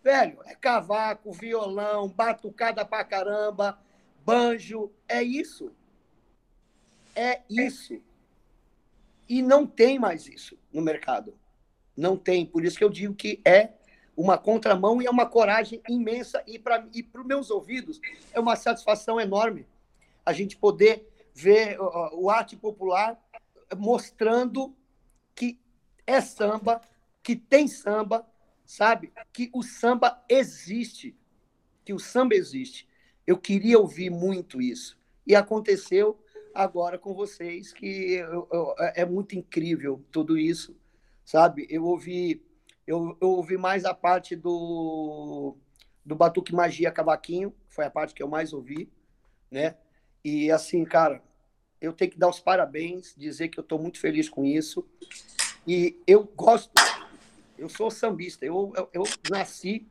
[0.03, 3.79] Velho, é cavaco, violão, batucada pra caramba,
[4.25, 5.71] banjo, é isso.
[7.15, 8.01] É isso.
[9.29, 11.33] E não tem mais isso no mercado.
[11.95, 12.45] Não tem.
[12.45, 13.71] Por isso que eu digo que é
[14.17, 16.43] uma contramão e é uma coragem imensa.
[16.45, 18.01] E para e os meus ouvidos
[18.33, 19.65] é uma satisfação enorme
[20.25, 23.19] a gente poder ver o arte popular
[23.77, 24.75] mostrando
[25.35, 25.59] que
[26.05, 26.81] é samba,
[27.23, 28.27] que tem samba,
[28.65, 29.13] sabe?
[29.31, 31.17] Que o samba existe.
[31.85, 32.87] Que o samba existe.
[33.25, 34.97] Eu queria ouvir muito isso.
[35.25, 36.19] E aconteceu
[36.53, 40.75] agora com vocês, que eu, eu, é muito incrível tudo isso,
[41.23, 41.65] sabe?
[41.69, 42.43] Eu ouvi,
[42.85, 45.55] eu, eu ouvi mais a parte do,
[46.05, 48.91] do Batuque Magia Cavaquinho, foi a parte que eu mais ouvi,
[49.49, 49.77] né?
[50.23, 51.23] E assim, cara,
[51.79, 54.87] eu tenho que dar os parabéns, dizer que eu estou muito feliz com isso.
[55.67, 56.71] E eu gosto,
[57.57, 59.87] eu sou sambista, eu, eu, eu nasci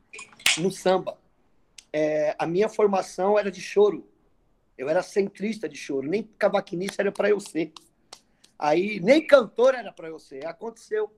[0.57, 1.17] no samba.
[1.93, 4.07] É, a minha formação era de choro.
[4.77, 7.73] Eu era centrista de choro, nem cavaquinista era para eu ser.
[8.57, 10.45] Aí, nem cantor era para eu ser.
[10.45, 11.11] Aconteceu.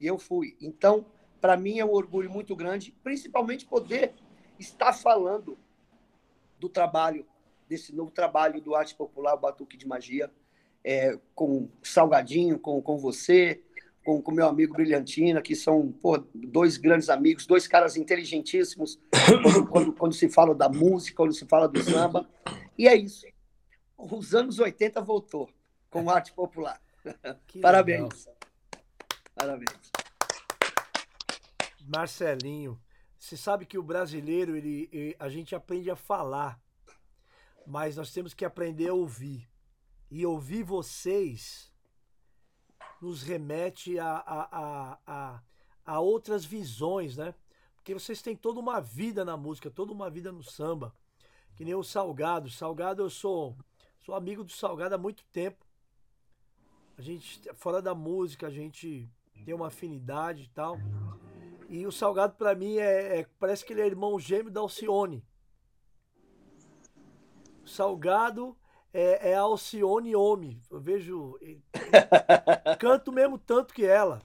[0.00, 0.56] E eu fui.
[0.60, 1.04] Então,
[1.40, 4.14] para mim é um orgulho muito grande, principalmente poder
[4.58, 5.58] estar falando
[6.58, 7.26] do trabalho,
[7.70, 10.28] desse novo trabalho do Arte Popular, o Batuque de Magia,
[10.82, 13.62] é, com Salgadinho, com, com você,
[14.04, 18.98] com o meu amigo Brilhantina, que são pô, dois grandes amigos, dois caras inteligentíssimos
[19.44, 22.28] quando, quando, quando, se fala da música, quando se fala do samba.
[22.76, 23.24] E é isso.
[23.96, 25.48] Os anos 80 voltou
[25.88, 26.82] com arte popular.
[27.46, 28.26] Que Parabéns.
[28.26, 28.36] legal.
[29.32, 29.92] Parabéns.
[31.86, 32.80] Marcelinho,
[33.16, 36.60] você sabe que o brasileiro, ele, ele, a gente aprende a falar,
[37.70, 39.48] mas nós temos que aprender a ouvir.
[40.10, 41.72] E ouvir vocês
[43.00, 45.42] nos remete a, a, a, a,
[45.86, 47.32] a outras visões, né?
[47.76, 50.92] Porque vocês têm toda uma vida na música, toda uma vida no samba.
[51.54, 52.50] Que nem o Salgado.
[52.50, 53.56] Salgado, eu sou,
[54.00, 55.64] sou amigo do Salgado há muito tempo.
[56.98, 59.08] A gente, fora da música, a gente
[59.44, 60.76] tem uma afinidade e tal.
[61.68, 65.24] E o Salgado, para mim, é, é, parece que ele é irmão gêmeo da Alcione.
[67.70, 68.56] Salgado
[68.92, 70.60] é, é Alcione Homem.
[70.70, 71.38] Eu vejo.
[72.78, 74.22] canto mesmo tanto que ela.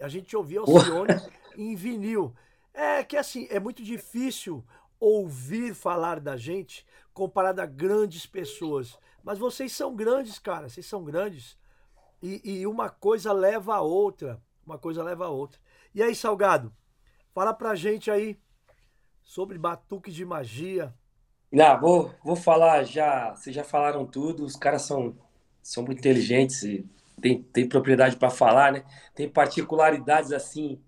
[0.00, 1.14] A gente ouvia Alcione
[1.56, 2.34] em vinil.
[2.72, 4.64] É que assim, é muito difícil
[5.00, 8.98] ouvir falar da gente comparado a grandes pessoas.
[9.22, 10.68] Mas vocês são grandes, cara.
[10.68, 11.58] Vocês são grandes.
[12.22, 14.40] E, e uma coisa leva a outra.
[14.64, 15.60] Uma coisa leva a outra.
[15.94, 16.72] E aí, Salgado,
[17.32, 18.40] fala pra gente aí
[19.22, 20.94] sobre batuque de magia.
[21.50, 23.34] Não, vou, vou falar já.
[23.34, 25.16] Vocês já falaram tudo, os caras são,
[25.62, 26.86] são muito inteligentes e
[27.20, 28.84] tem, tem propriedade para falar, né?
[29.14, 30.80] Tem particularidades assim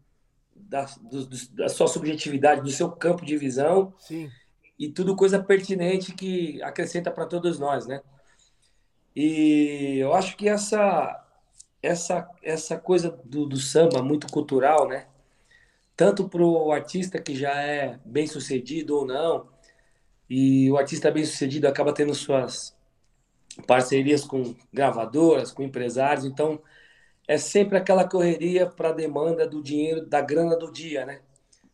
[0.54, 3.92] da, do, da sua subjetividade, do seu campo de visão.
[3.98, 4.30] Sim.
[4.78, 8.02] E tudo coisa pertinente que acrescenta para todos nós, né?
[9.14, 11.26] E eu acho que essa
[11.82, 15.06] essa essa coisa do, do samba muito cultural, né?
[15.96, 19.48] Tanto para o artista que já é bem sucedido ou não,
[20.30, 22.76] e o artista bem sucedido acaba tendo suas
[23.66, 26.62] parcerias com gravadoras, com empresários, então
[27.26, 31.20] é sempre aquela correria para a demanda do dinheiro, da grana do dia, né?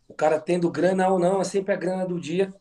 [0.09, 2.53] O cara tendo grana ou não, é sempre a grana do dia.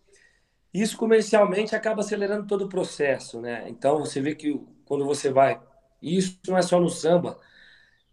[0.73, 3.65] Isso comercialmente acaba acelerando todo o processo, né?
[3.69, 5.61] Então você vê que quando você vai,
[6.01, 7.39] isso não é só no samba.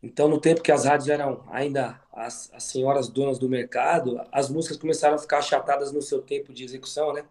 [0.02, 4.48] Então no tempo que as rádios eram ainda as, as senhoras donas do mercado, as
[4.48, 7.24] músicas começaram a ficar achatadas no seu tempo de execução, né?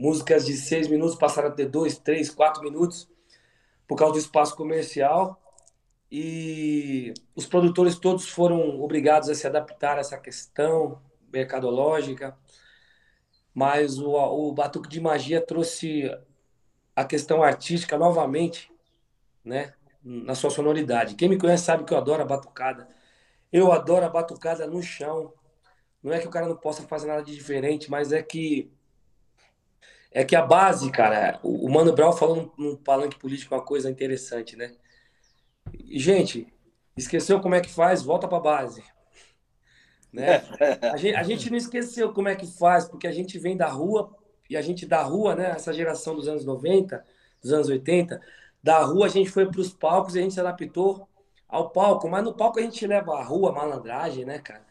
[0.00, 3.06] Músicas de seis minutos passaram a ter dois, três, quatro minutos
[3.86, 5.38] por causa do espaço comercial
[6.10, 12.34] e os produtores todos foram obrigados a se adaptar a essa questão mercadológica,
[13.52, 16.10] mas o, o Batuque de Magia trouxe
[16.96, 18.72] a questão artística novamente,
[19.44, 21.14] né, na sua sonoridade.
[21.14, 22.88] Quem me conhece sabe que eu adoro a batucada.
[23.52, 25.34] Eu adoro a batucada no chão.
[26.02, 28.72] Não é que o cara não possa fazer nada de diferente, mas é que
[30.10, 34.56] é que a base, cara, o Mano Brown falou num palanque político uma coisa interessante,
[34.56, 34.74] né?
[35.88, 36.52] Gente,
[36.96, 38.02] esqueceu como é que faz?
[38.02, 38.82] Volta para a base.
[40.12, 40.42] Né?
[40.92, 43.68] A gente, a gente não esqueceu como é que faz, porque a gente vem da
[43.68, 44.16] rua,
[44.48, 45.50] e a gente da rua, né?
[45.50, 47.04] Essa geração dos anos 90,
[47.40, 48.20] dos anos 80,
[48.60, 51.08] da rua a gente foi para os palcos e a gente se adaptou
[51.48, 54.66] ao palco, mas no palco a gente leva a rua, a malandragem, né, cara?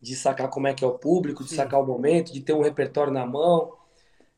[0.00, 2.62] De sacar como é que é o público, de sacar o momento, de ter um
[2.62, 3.74] repertório na mão,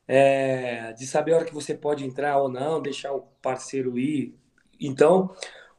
[0.07, 4.35] é, de saber a hora que você pode entrar ou não, deixar o parceiro ir.
[4.79, 5.33] Então,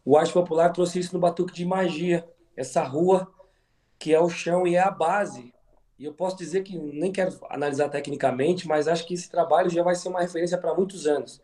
[0.05, 3.33] o arte popular trouxe isso no Batuque de Magia, essa rua
[3.99, 5.53] que é o chão e é a base.
[5.99, 9.83] E eu posso dizer que nem quero analisar tecnicamente, mas acho que esse trabalho já
[9.83, 11.41] vai ser uma referência para muitos anos.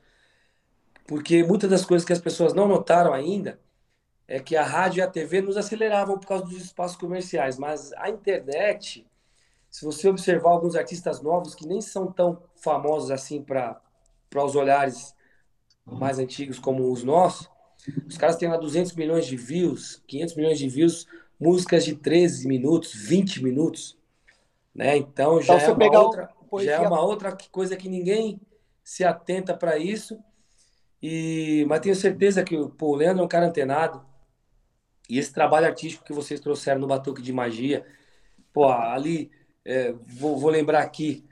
[1.07, 3.59] Porque muitas das coisas que as pessoas não notaram ainda
[4.29, 7.93] é que a rádio e a TV nos aceleravam por causa dos espaços comerciais, mas
[7.95, 9.07] a internet,
[9.71, 13.81] se você observar alguns artistas novos que nem são tão famosos assim para
[14.35, 15.15] os olhares
[15.87, 17.49] mais antigos como os nossos,
[18.07, 21.07] os caras têm lá 200 milhões de views, 500 milhões de views,
[21.39, 23.97] músicas de 13 minutos, 20 minutos,
[24.75, 24.97] né?
[24.97, 26.31] Então já, então, é, uma outra,
[26.61, 28.41] já é uma outra coisa que ninguém
[28.83, 30.19] se atenta para isso.
[31.03, 34.05] E mas tenho certeza que pô, o Leandro é um cara antenado.
[35.09, 37.85] E esse trabalho artístico que vocês trouxeram no Batuque de Magia,
[38.53, 39.31] pô, ali
[39.65, 41.25] é, vou, vou, lembrar aqui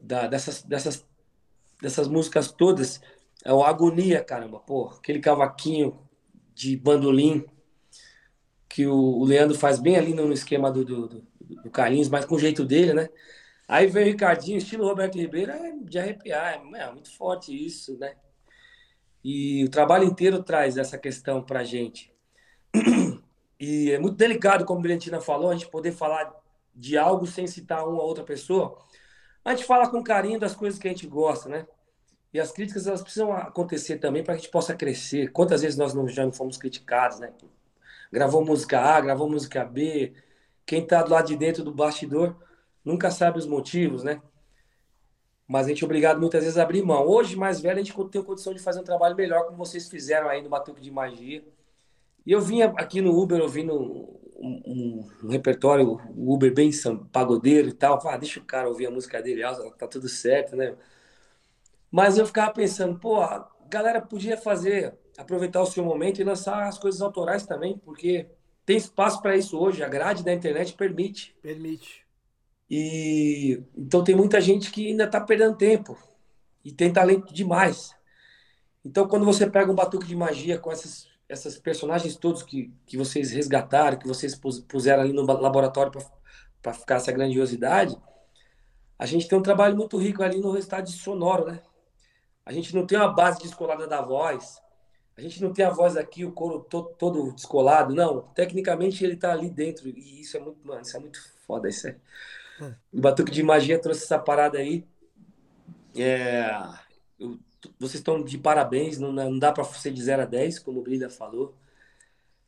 [0.00, 1.06] da, dessas, dessas,
[1.80, 3.00] dessas músicas todas
[3.44, 5.98] é o Agonia, caramba, pô, aquele cavaquinho
[6.54, 7.44] de bandolim
[8.68, 12.24] que o, o Leandro faz bem ali no, esquema do, do, do, do Carlinhos, mas
[12.24, 13.08] com o jeito dele, né?
[13.66, 17.98] Aí vem o Ricardinho, estilo Roberto Ribeiro, é de arrepiar, é, é muito forte isso,
[17.98, 18.14] né?
[19.24, 22.12] E o trabalho inteiro traz essa questão pra gente.
[23.62, 26.34] E é muito delicado, como a Brilhantina falou, a gente poder falar
[26.80, 28.78] de algo sem citar uma ou outra pessoa.
[29.44, 31.66] A gente fala com carinho das coisas que a gente gosta, né?
[32.32, 35.30] E as críticas elas precisam acontecer também para que a gente possa crescer.
[35.30, 37.32] Quantas vezes nós não, já não fomos criticados, né?
[38.10, 40.14] Gravou música A, gravou música B.
[40.64, 42.36] Quem está do lado de dentro do bastidor
[42.84, 44.22] nunca sabe os motivos, né?
[45.46, 47.06] Mas a gente é obrigado muitas vezes a abrir mão.
[47.06, 50.28] Hoje, mais velho, a gente tem condição de fazer um trabalho melhor, como vocês fizeram
[50.28, 51.44] aí no Batuque de Magia.
[52.24, 56.70] E eu vinha aqui no Uber ouvindo um, um, repertório, o Uber bem
[57.12, 58.00] pagodeiro e tal.
[58.06, 59.42] Ah, deixa o cara ouvir a música dele,
[59.78, 60.74] tá tudo certo, né?
[61.90, 66.66] Mas eu ficava pensando, pô, a galera podia fazer, aproveitar o seu momento e lançar
[66.66, 68.26] as coisas autorais também, porque
[68.64, 71.36] tem espaço para isso hoje, a grade da internet permite.
[71.42, 72.06] Permite.
[72.70, 75.98] E então tem muita gente que ainda está perdendo tempo
[76.64, 77.94] e tem talento demais.
[78.84, 82.96] Então quando você pega um batuque de magia com essas essas personagens todos que, que
[82.96, 85.92] vocês resgataram, que vocês puseram ali no laboratório
[86.60, 87.96] para ficar essa grandiosidade,
[88.98, 91.62] a gente tem um trabalho muito rico ali no resultado sonoro, né?
[92.44, 94.60] A gente não tem uma base descolada da voz,
[95.16, 98.22] a gente não tem a voz aqui, o coro todo, todo descolado, não.
[98.34, 101.86] Tecnicamente ele está ali dentro e isso é muito, mano, isso é muito foda, isso
[101.86, 101.96] é.
[102.60, 102.74] Hum.
[102.92, 104.84] O Batuque de Magia trouxe essa parada aí.
[105.96, 106.50] É,
[107.18, 107.38] eu
[107.78, 110.82] vocês estão de parabéns, não, não dá para ser de 0 a 10, como o
[110.82, 111.54] Brida falou.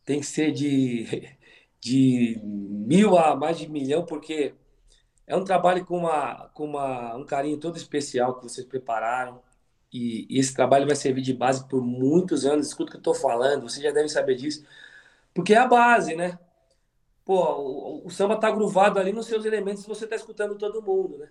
[0.05, 1.37] Tem que ser de,
[1.81, 4.55] de mil a mais de milhão, porque
[5.27, 9.43] é um trabalho com, uma, com uma, um carinho todo especial que vocês prepararam.
[9.93, 12.69] E, e esse trabalho vai servir de base por muitos anos.
[12.69, 14.65] Escuta o que eu estou falando, vocês já devem saber disso.
[15.35, 16.39] Porque é a base, né?
[17.25, 21.19] Pô, o, o samba tá gruvado ali nos seus elementos, você tá escutando todo mundo,
[21.19, 21.29] né?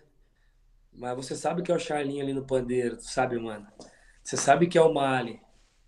[0.93, 3.65] Mas você sabe que é o Charlinho ali no pandeiro, sabe, mano?
[4.23, 5.39] Você sabe que é o Mali,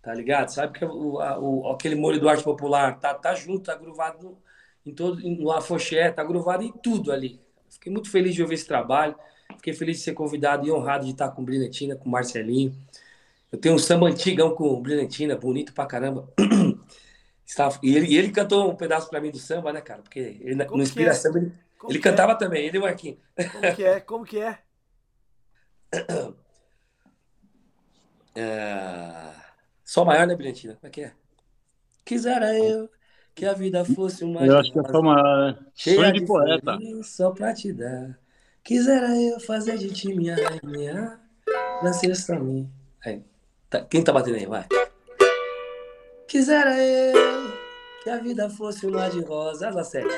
[0.02, 0.48] tá ligado?
[0.48, 4.22] Sabe que é o, o, aquele molho do arte popular tá, tá junto, tá gruvado
[4.22, 4.38] no,
[4.84, 7.40] em todo, no afoxé, tá gruvado em tudo ali.
[7.70, 9.14] Fiquei muito feliz de ouvir esse trabalho.
[9.56, 12.74] Fiquei feliz de ser convidado e honrado de estar com o Brilhantina, com o Marcelinho.
[13.52, 16.28] Eu tenho um samba antigão com o Brilhantina, bonito pra caramba.
[17.82, 20.02] E ele, ele cantou um pedaço pra mim do samba, né, cara?
[20.02, 21.14] Porque ele, no Inspira é?
[21.14, 21.52] Samba ele,
[21.90, 22.34] ele cantava é?
[22.36, 23.18] também, ele e o Marquinhos.
[23.52, 24.00] Como que é?
[24.00, 24.58] Como que é?
[28.36, 29.30] É...
[29.84, 30.74] Só maior, né, Brilhantina?
[30.74, 31.12] Como é que é?
[32.04, 32.90] Quisera eu
[33.34, 34.44] que a vida fosse uma.
[34.44, 35.58] Eu acho que é só maior, né?
[35.74, 36.78] Sonho de, de poeta.
[37.02, 38.18] Só pra te dar.
[38.62, 41.20] Quisera eu fazer de ti minha rainha.
[41.82, 42.68] Nascer pra mim.
[43.04, 43.22] Aí.
[43.70, 43.84] Tá.
[43.84, 44.46] Quem tá batendo aí?
[44.46, 44.66] Vai.
[46.26, 47.52] Quisera eu
[48.02, 49.76] que a vida fosse uma de rosas.
[49.76, 50.08] A sete.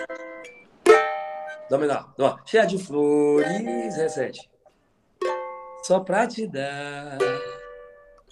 [1.68, 2.14] Dominar.
[2.46, 3.96] Cheia de flores.
[3.96, 4.55] Recete
[5.86, 7.16] só pra te dar.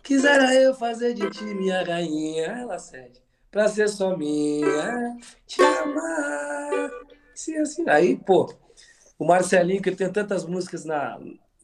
[0.03, 6.91] Quisera eu fazer de ti minha rainha, ela cede, pra ser só minha, te amar.
[7.33, 8.53] Se assim, aí, pô,
[9.17, 11.19] o Marcelinho, que tem tantas músicas na,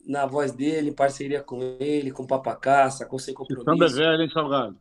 [0.06, 3.64] na voz dele, em parceria com ele, com Papacaça, com Sem Compromisso.
[3.64, 4.78] Samba é velho, hein, Salgado?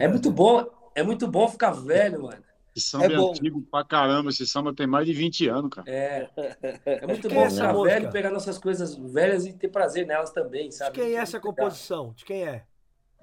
[0.00, 2.42] É muito bom, é muito bom ficar velho, mano.
[2.74, 4.30] Esse samba é, é antigo pra caramba.
[4.30, 5.90] Esse samba tem mais de 20 anos, cara.
[5.90, 6.28] É.
[6.84, 10.70] É muito bom é ficar velho, pegar nossas coisas velhas e ter prazer nelas também,
[10.72, 10.92] sabe?
[10.92, 12.12] De quem é essa composição?
[12.16, 12.64] De quem é?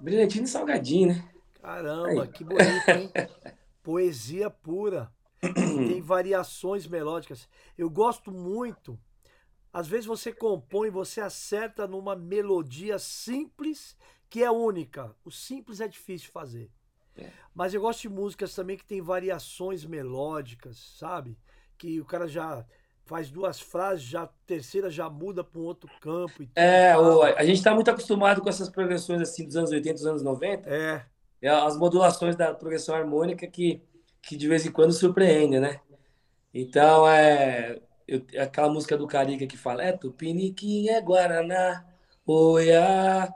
[0.00, 1.28] Brilhantino e Salgadinho, né?
[1.60, 2.28] Caramba, Aí.
[2.28, 3.10] que bonito, hein?
[3.82, 5.12] Poesia pura.
[5.40, 7.48] tem variações melódicas.
[7.76, 8.98] Eu gosto muito.
[9.72, 13.96] Às vezes você compõe, você acerta numa melodia simples
[14.28, 15.14] que é única.
[15.24, 16.70] O simples é difícil de fazer.
[17.16, 17.26] É.
[17.54, 21.36] Mas eu gosto de músicas também que tem variações melódicas, sabe?
[21.76, 22.64] Que o cara já
[23.04, 26.46] faz duas frases, já a terceira já muda para um outro campo.
[26.54, 30.06] é, o, a gente está muito acostumado com essas progressões assim dos anos 80, dos
[30.06, 30.70] anos 90.
[30.70, 31.04] É.
[31.42, 31.48] é.
[31.48, 33.82] As modulações da progressão harmônica que,
[34.22, 35.80] que de vez em quando surpreendem, né?
[36.54, 41.84] Então, é, eu, aquela música do Carica que fala é Tupiniquim, é Guaraná,
[42.26, 43.32] oiá.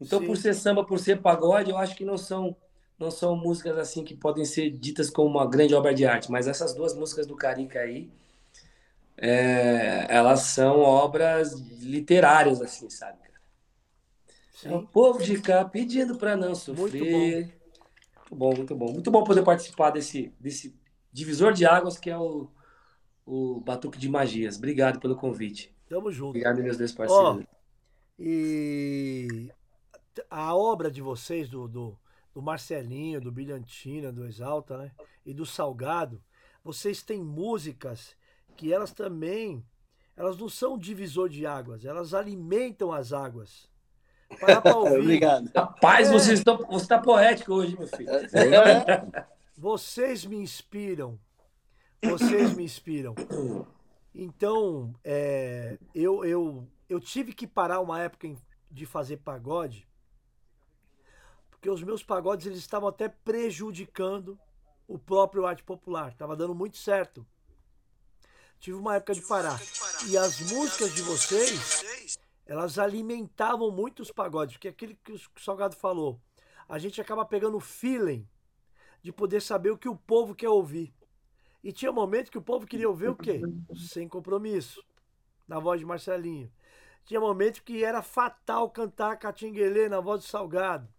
[0.00, 0.26] Então, Sim.
[0.26, 2.56] por ser samba, por ser pagode, eu acho que não são
[2.98, 6.46] não são músicas assim que podem ser ditas como uma grande obra de arte, mas
[6.46, 8.10] essas duas músicas do Carica aí,
[9.16, 13.18] é, elas são obras literárias, assim, sabe?
[14.52, 14.68] Sim.
[14.68, 17.54] É o povo de cá pedindo para não sofrer.
[18.32, 18.34] Muito bom.
[18.34, 18.92] muito bom, muito bom.
[18.92, 20.74] Muito bom poder participar desse, desse
[21.12, 22.48] divisor de águas que é o,
[23.26, 24.56] o Batuque de Magias.
[24.56, 25.74] Obrigado pelo convite.
[25.88, 26.30] Tamo junto.
[26.30, 27.44] Obrigado, meus dois parceiros.
[27.46, 27.54] Oh,
[28.18, 29.50] e
[30.30, 31.98] a obra de vocês, do, do
[32.34, 34.90] do Marcelinho, do Brilhantina, do Exalta, né?
[35.24, 36.20] E do Salgado,
[36.64, 38.16] vocês têm músicas
[38.56, 39.64] que elas também,
[40.16, 43.70] elas não são divisor de águas, elas alimentam as águas.
[44.40, 45.00] Para pra ouvir.
[45.00, 45.50] Obrigado.
[45.54, 46.12] Rapaz, é.
[46.12, 48.10] você está você tá poético hoje, meu filho.
[48.10, 49.26] É.
[49.56, 51.18] Vocês me inspiram.
[52.02, 53.14] Vocês me inspiram.
[54.12, 58.34] Então, é, eu, eu, eu tive que parar uma época
[58.70, 59.86] de fazer pagode
[61.64, 64.38] porque os meus pagodes eles estavam até prejudicando
[64.86, 67.26] o próprio arte popular, estava dando muito certo.
[68.60, 69.58] Tive uma época de parar.
[70.06, 75.74] E as músicas de vocês, elas alimentavam muito os pagodes, porque aquele que o Salgado
[75.74, 76.20] falou,
[76.68, 78.28] a gente acaba pegando o feeling
[79.00, 80.92] de poder saber o que o povo quer ouvir.
[81.62, 83.40] E tinha momentos que o povo queria ouvir o quê?
[83.74, 84.84] Sem compromisso.
[85.48, 86.52] Na voz de Marcelinho.
[87.06, 90.93] Tinha momentos que era fatal cantar Catinguelê na voz do Salgado.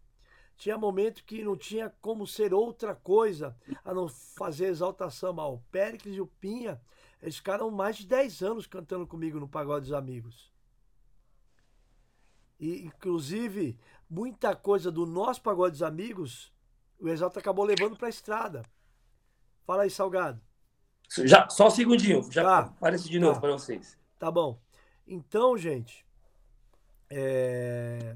[0.57, 6.15] Tinha momentos que não tinha como ser outra coisa a não fazer exaltação ao Péricles
[6.15, 6.81] e o Pinha.
[7.21, 10.51] Eles ficaram mais de 10 anos cantando comigo no Pagode dos Amigos.
[12.59, 13.77] E, inclusive,
[14.09, 16.53] muita coisa do nosso Pagode dos Amigos,
[16.99, 18.63] o Exalta acabou levando para a estrada.
[19.65, 20.39] Fala aí, Salgado.
[21.25, 22.59] Já, só um segundinho, já Tá.
[22.59, 23.41] aparece de novo Tá.
[23.41, 23.97] para vocês.
[24.17, 24.59] Tá bom.
[25.05, 26.05] Então, gente,
[27.09, 28.15] é,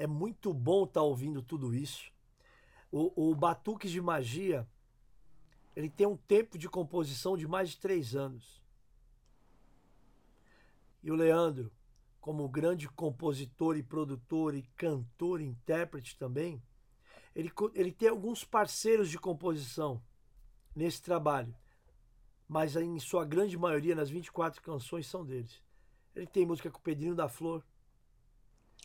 [0.00, 2.10] é muito bom estar ouvindo tudo isso.
[2.90, 4.66] O, o Batuques de Magia,
[5.76, 8.60] ele tem um tempo de composição de mais de três anos.
[11.02, 11.70] E o Leandro,
[12.20, 16.62] como grande compositor e produtor e cantor e intérprete também,
[17.36, 20.02] ele, ele tem alguns parceiros de composição
[20.74, 21.54] nesse trabalho
[22.50, 25.62] mas em sua grande maioria, nas 24 canções, são deles.
[26.16, 27.62] Ele tem música com o Pedrinho da Flor,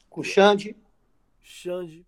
[0.07, 0.77] Com o Xande.
[1.45, 2.05] Xande,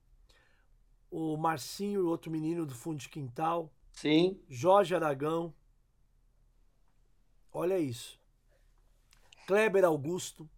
[1.11, 4.39] o Marcinho, outro menino do fundo de quintal, Sim.
[4.49, 5.53] Jorge Aragão.
[7.51, 8.19] Olha isso.
[9.47, 10.49] Kleber Augusto.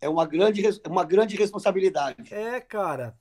[0.00, 2.32] É uma grande, res- uma grande responsabilidade.
[2.32, 3.18] É, cara.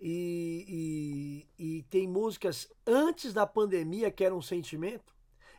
[0.00, 5.14] E, e, e tem músicas antes da pandemia que era um sentimento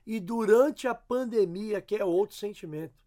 [0.06, 3.03] e durante a pandemia que é outro sentimento.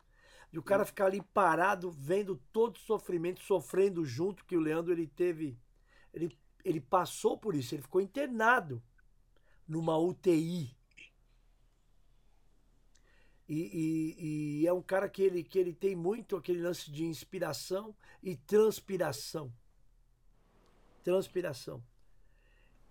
[0.52, 4.92] De o cara ficar ali parado, vendo todo o sofrimento, sofrendo junto, que o Leandro
[4.92, 5.58] ele teve.
[6.14, 8.82] Ele, ele passou por isso, ele ficou internado
[9.68, 10.76] numa UTI.
[13.48, 13.60] E,
[14.18, 17.94] e- e é um cara que ele, que ele tem muito aquele lance de inspiração
[18.22, 19.52] e transpiração.
[21.02, 21.82] Transpiração.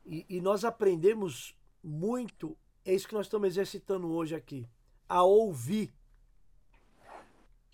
[0.06, 4.68] E, e nós aprendemos muito, é isso que nós estamos exercitando hoje aqui,
[5.08, 5.93] a ouvir.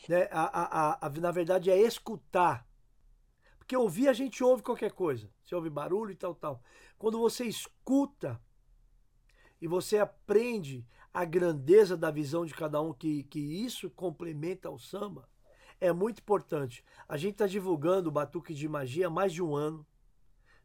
[0.08, 0.28] Né?
[0.32, 2.68] A, a, a, na verdade, é escutar.
[3.58, 5.30] Porque ouvir a gente ouve qualquer coisa.
[5.44, 6.62] Você ouve barulho e tal, tal.
[6.98, 8.42] Quando você escuta
[9.62, 14.80] e você aprende a grandeza da visão de cada um, que, que isso complementa o
[14.80, 15.30] samba,
[15.80, 16.84] é muito importante.
[17.08, 19.86] A gente está divulgando o Batuque de Magia há mais de um ano.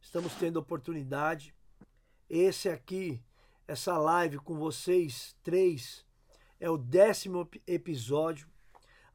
[0.01, 1.55] Estamos tendo oportunidade.
[2.29, 3.23] Esse aqui,
[3.67, 6.05] essa live com vocês três,
[6.61, 8.49] é o décimo ep- episódio.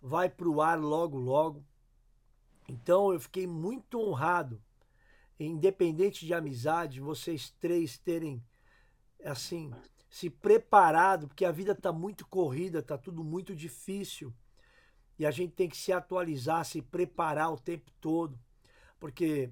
[0.02, 1.64] Vai para o ar logo, logo.
[2.68, 4.62] Então eu fiquei muito honrado,
[5.40, 8.44] independente de amizade, vocês três terem,
[9.24, 9.72] assim,
[10.10, 14.34] se preparado, porque a vida está muito corrida, está tudo muito difícil.
[15.18, 18.40] E a gente tem que se atualizar, se preparar o tempo todo.
[19.00, 19.52] Porque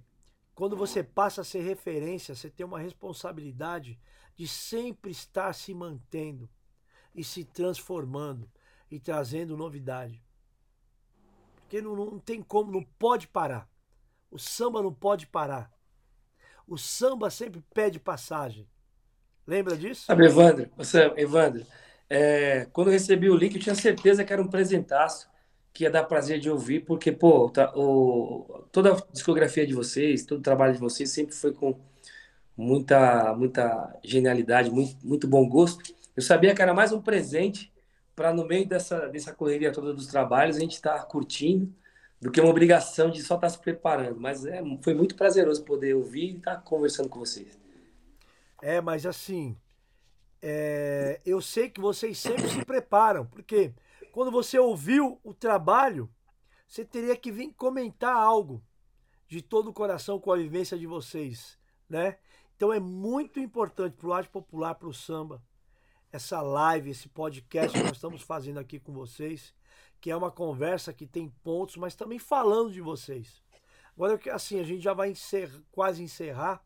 [0.55, 3.99] quando você passa a ser referência, você tem uma responsabilidade
[4.35, 6.49] de sempre estar se mantendo
[7.13, 8.49] e se transformando
[8.89, 10.23] e trazendo novidade.
[11.69, 13.69] Porque não, não tem como, não pode parar.
[14.31, 15.71] O samba não pode parar.
[16.67, 18.67] O samba sempre pede passagem.
[19.45, 20.07] Lembra disso?
[20.07, 21.63] Sabe, Evandro, você, Evandro,
[22.09, 25.29] é, quando eu recebi o link, eu tinha certeza que era um presentaço
[25.71, 30.25] que ia dar prazer de ouvir, porque, pô, tá- o- toda a discografia de vocês,
[30.25, 31.79] todo o trabalho de vocês sempre foi com
[32.57, 35.83] muita, muita genialidade, muito, muito bom gosto.
[36.15, 37.71] Eu sabia que era mais um presente
[38.19, 41.73] para, no meio dessa, dessa correria toda dos trabalhos, a gente estar curtindo,
[42.19, 44.19] do que uma obrigação de só estar se preparando.
[44.19, 47.57] Mas é, foi muito prazeroso poder ouvir e estar conversando com vocês.
[48.61, 49.55] É, mas assim,
[50.41, 53.71] é, eu sei que vocês sempre se preparam, porque
[54.11, 56.09] quando você ouviu o trabalho,
[56.67, 58.61] você teria que vir comentar algo
[59.29, 61.57] de todo o coração com a vivência de vocês,
[61.89, 62.17] né?
[62.57, 65.41] Então é muito importante para o arte popular, para o samba,
[66.11, 69.53] essa live, esse podcast que nós estamos fazendo aqui com vocês,
[70.01, 73.41] que é uma conversa que tem pontos, mas também falando de vocês.
[73.95, 76.63] Agora, assim, a gente já vai encer- quase encerrar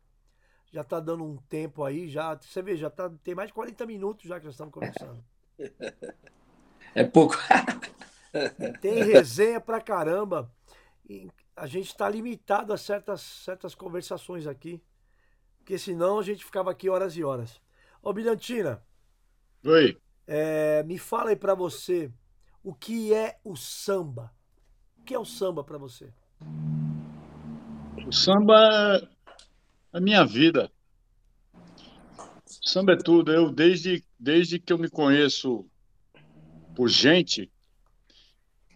[0.74, 2.34] já tá dando um tempo aí, já.
[2.34, 5.24] Você vê, já tá, tem mais de 40 minutos já que nós estamos conversando.
[6.94, 7.36] É pouco.
[8.80, 10.52] Tem resenha pra caramba.
[11.08, 14.82] E a gente está limitado a certas, certas conversações aqui.
[15.58, 17.60] Porque senão a gente ficava aqui horas e horas.
[18.02, 18.82] Ô, Bilhantina,
[19.66, 19.96] Oi.
[20.26, 22.12] é, me fala aí pra você
[22.62, 24.30] o que é o samba.
[24.98, 26.12] O que é o samba pra você?
[28.06, 28.54] O samba
[29.92, 30.70] é a minha vida.
[31.54, 33.32] O samba é tudo.
[33.32, 35.66] Eu, desde, desde que eu me conheço
[36.76, 37.50] por gente,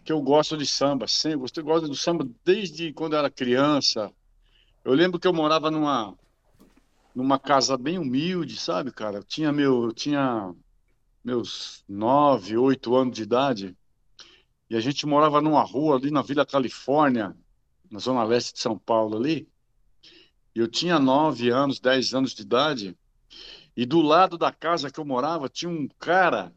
[0.03, 1.07] que eu gosto de samba.
[1.07, 4.11] Sempre, eu gosto do samba desde quando eu era criança.
[4.83, 6.17] Eu lembro que eu morava numa,
[7.13, 9.17] numa casa bem humilde, sabe, cara?
[9.17, 10.51] Eu tinha meu, eu tinha
[11.29, 13.77] meus nove, oito anos de idade,
[14.67, 17.35] e a gente morava numa rua ali na Vila Califórnia,
[17.89, 19.47] na zona leste de São Paulo ali.
[20.55, 22.97] Eu tinha nove anos, dez anos de idade,
[23.77, 26.51] e do lado da casa que eu morava tinha um cara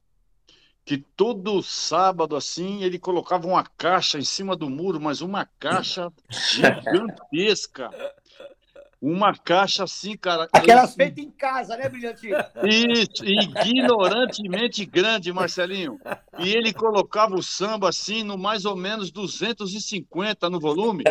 [0.86, 6.10] que todo sábado assim ele colocava uma caixa em cima do muro, mas uma caixa
[6.30, 7.90] gigantesca.
[9.02, 10.48] Uma caixa assim, cara.
[10.52, 12.36] Aquelas feitas em casa, né, Brilhantinho?
[12.62, 16.00] Isso, ignorantemente grande, Marcelinho.
[16.38, 21.02] E ele colocava o samba assim no mais ou menos 250 no volume.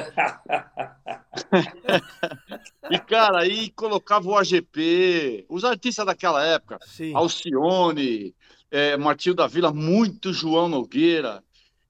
[2.90, 7.14] e, cara, aí colocava o AGP, os artistas daquela época, Sim.
[7.14, 8.34] Alcione,
[8.72, 11.44] é, Martinho da Vila, muito João Nogueira.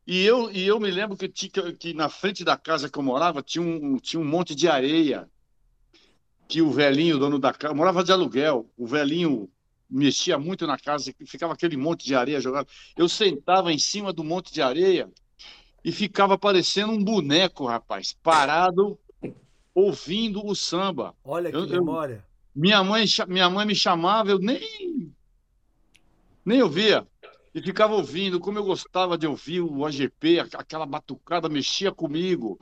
[0.07, 3.03] E eu, e eu me lembro que, tinha, que na frente da casa que eu
[3.03, 5.29] morava tinha um, tinha um monte de areia
[6.51, 9.49] que o velhinho, dono da casa, morava de aluguel, o velhinho
[9.89, 12.67] mexia muito na casa, ficava aquele monte de areia jogado.
[12.97, 15.09] Eu sentava em cima do monte de areia
[15.81, 18.99] e ficava parecendo um boneco, rapaz, parado,
[19.73, 21.15] ouvindo o samba.
[21.23, 22.25] Olha que Eu- eu- memória.
[22.53, 25.09] Minha mãe, minha mãe me chamava, eu nem,
[26.43, 27.07] nem ouvia.
[27.55, 32.59] E ficava ouvindo, como eu gostava de ouvir o AGP, aquela batucada mexia comigo.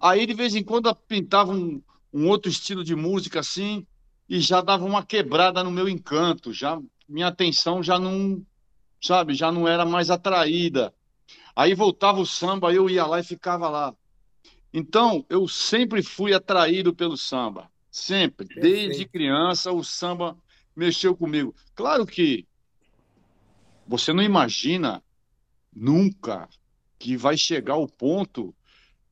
[0.00, 1.80] Aí, de vez em quando, pintava um,
[2.12, 3.86] um outro estilo de música assim,
[4.28, 6.52] e já dava uma quebrada no meu encanto.
[6.52, 8.44] Já, minha atenção já não,
[9.00, 10.94] sabe, já não era mais atraída.
[11.56, 13.94] Aí voltava o samba, eu ia lá e ficava lá.
[14.72, 17.70] Então, eu sempre fui atraído pelo samba.
[17.90, 18.46] Sempre.
[18.60, 20.36] Desde criança, o samba
[20.76, 21.54] mexeu comigo.
[21.74, 22.46] Claro que
[23.86, 25.02] você não imagina
[25.74, 26.48] nunca
[26.98, 28.54] que vai chegar ao ponto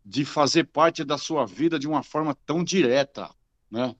[0.08, 3.28] de fazer parte da sua vida de uma forma tão direta,
[3.68, 3.92] né?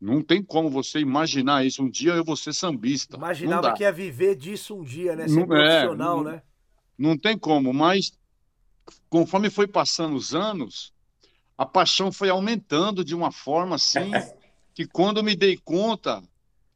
[0.00, 1.84] Não tem como você imaginar isso.
[1.84, 3.16] Um dia eu vou ser sambista.
[3.16, 5.28] Imaginava que ia viver disso um dia, né?
[5.28, 6.42] Ser Não- é, profissional, não- né?
[6.98, 8.10] Não tem como, mas
[9.08, 10.92] conforme foi passando os anos,
[11.56, 14.10] a paixão foi aumentando de uma forma assim
[14.74, 16.20] que quando me dei conta,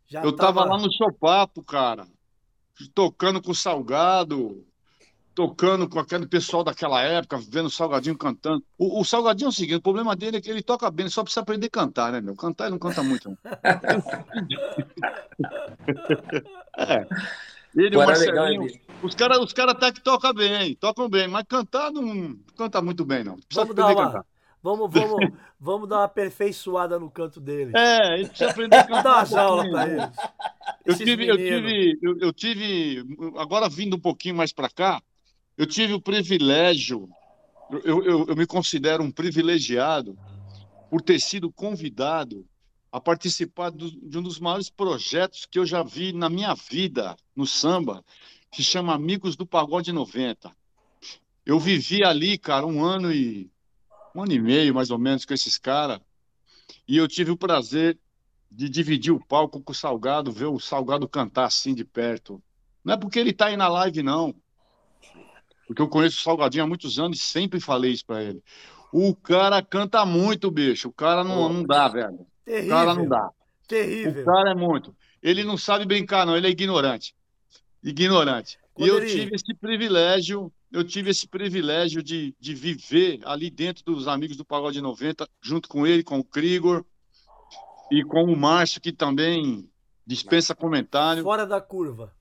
[0.06, 2.06] Já eu tava lá no Chopapo, cara,
[2.94, 4.64] tocando com o Salgado,
[5.36, 8.64] tocando com aquele pessoal daquela época, vendo o Salgadinho cantando.
[8.78, 11.12] O, o Salgadinho é o seguinte, o problema dele é que ele toca bem, ele
[11.12, 12.34] só precisa aprender a cantar, né, meu?
[12.34, 13.28] Cantar ele não canta muito.
[13.28, 13.36] não.
[16.78, 17.06] é.
[17.76, 18.80] Ele, legal, Marcelinho, hein, bicho?
[19.02, 23.04] os caras os cara até que tocam bem, tocam bem, mas cantar não canta muito
[23.04, 23.34] bem, não.
[23.34, 24.26] Precisa Vamos dar aprender a uma, cantar.
[24.62, 27.72] vamos, vamos, vamos dar uma aperfeiçoada no canto dele.
[27.76, 29.02] É, ele precisa aprender a Vamos cantar.
[29.02, 30.16] dar um umas aulas pra eles.
[30.86, 33.04] Eu tive, eu tive, eu, eu tive,
[33.36, 35.02] agora vindo um pouquinho mais para cá,
[35.56, 37.08] eu tive o privilégio,
[37.70, 40.18] eu, eu, eu me considero um privilegiado
[40.90, 42.46] por ter sido convidado
[42.92, 47.16] a participar do- de um dos maiores projetos que eu já vi na minha vida
[47.34, 48.04] no samba,
[48.50, 50.54] que chama Amigos do Pagode 90.
[51.44, 53.50] Eu vivi ali, cara, um ano e
[54.14, 56.00] um ano e meio, mais ou menos, com esses caras,
[56.88, 57.98] e eu tive o prazer
[58.50, 62.42] de dividir o palco com o Salgado, ver o Salgado cantar assim de perto.
[62.84, 64.34] Não é porque ele tá aí na live, não.
[65.66, 68.42] Porque eu conheço o Salgadinho há muitos anos e sempre falei isso pra ele.
[68.92, 70.88] O cara canta muito, bicho.
[70.88, 72.14] O cara não, não dá, velho.
[72.14, 72.68] O Terrível.
[72.70, 73.26] cara não dá.
[73.26, 74.24] O Terrível.
[74.24, 74.94] cara é muito.
[75.22, 76.36] Ele não sabe brincar, não.
[76.36, 77.14] Ele é ignorante.
[77.82, 78.58] Ignorante.
[78.76, 83.50] E Quando eu ele- tive esse privilégio, eu tive esse privilégio de, de viver ali
[83.50, 86.84] dentro dos Amigos do Pagode 90, junto com ele, com o Krigor
[87.90, 89.68] e com o Márcio, que também
[90.06, 91.22] dispensa comentário.
[91.22, 92.14] Fora da curva.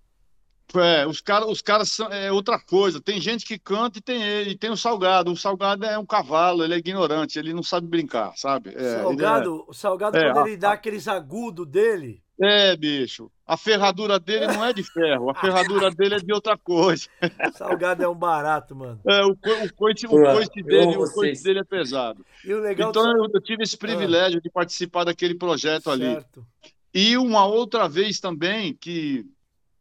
[0.74, 3.00] É, os caras os caras são é outra coisa.
[3.00, 5.32] Tem gente que canta e tem ele, e tem o Salgado.
[5.32, 8.70] O Salgado é um cavalo, ele é ignorante, ele não sabe brincar, sabe?
[8.70, 12.76] É, ele é- Salgado, o Salgado, É, quando a- ele dá aqueles agudos dele, É,
[12.76, 13.32] bicho.
[13.48, 17.08] A ferradura dele não é de ferro, a ferradura dele é de outra coisa.
[17.54, 19.00] Salgado é um barato, mano.
[19.08, 22.26] É, o, co- o coice, o coice eu dele, o coice dele é pesado.
[22.44, 26.04] E o legal Então do eu, eu tive esse privilégio de participar daquele projeto ali.
[26.06, 26.46] certo.
[26.94, 29.26] E uma outra vez também que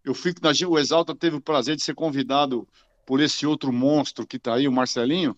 [0.04, 2.68] eu fico na o Exalta teve o prazer de ser convidado
[3.06, 5.36] por esse outro monstro que está aí, o Marcelinho,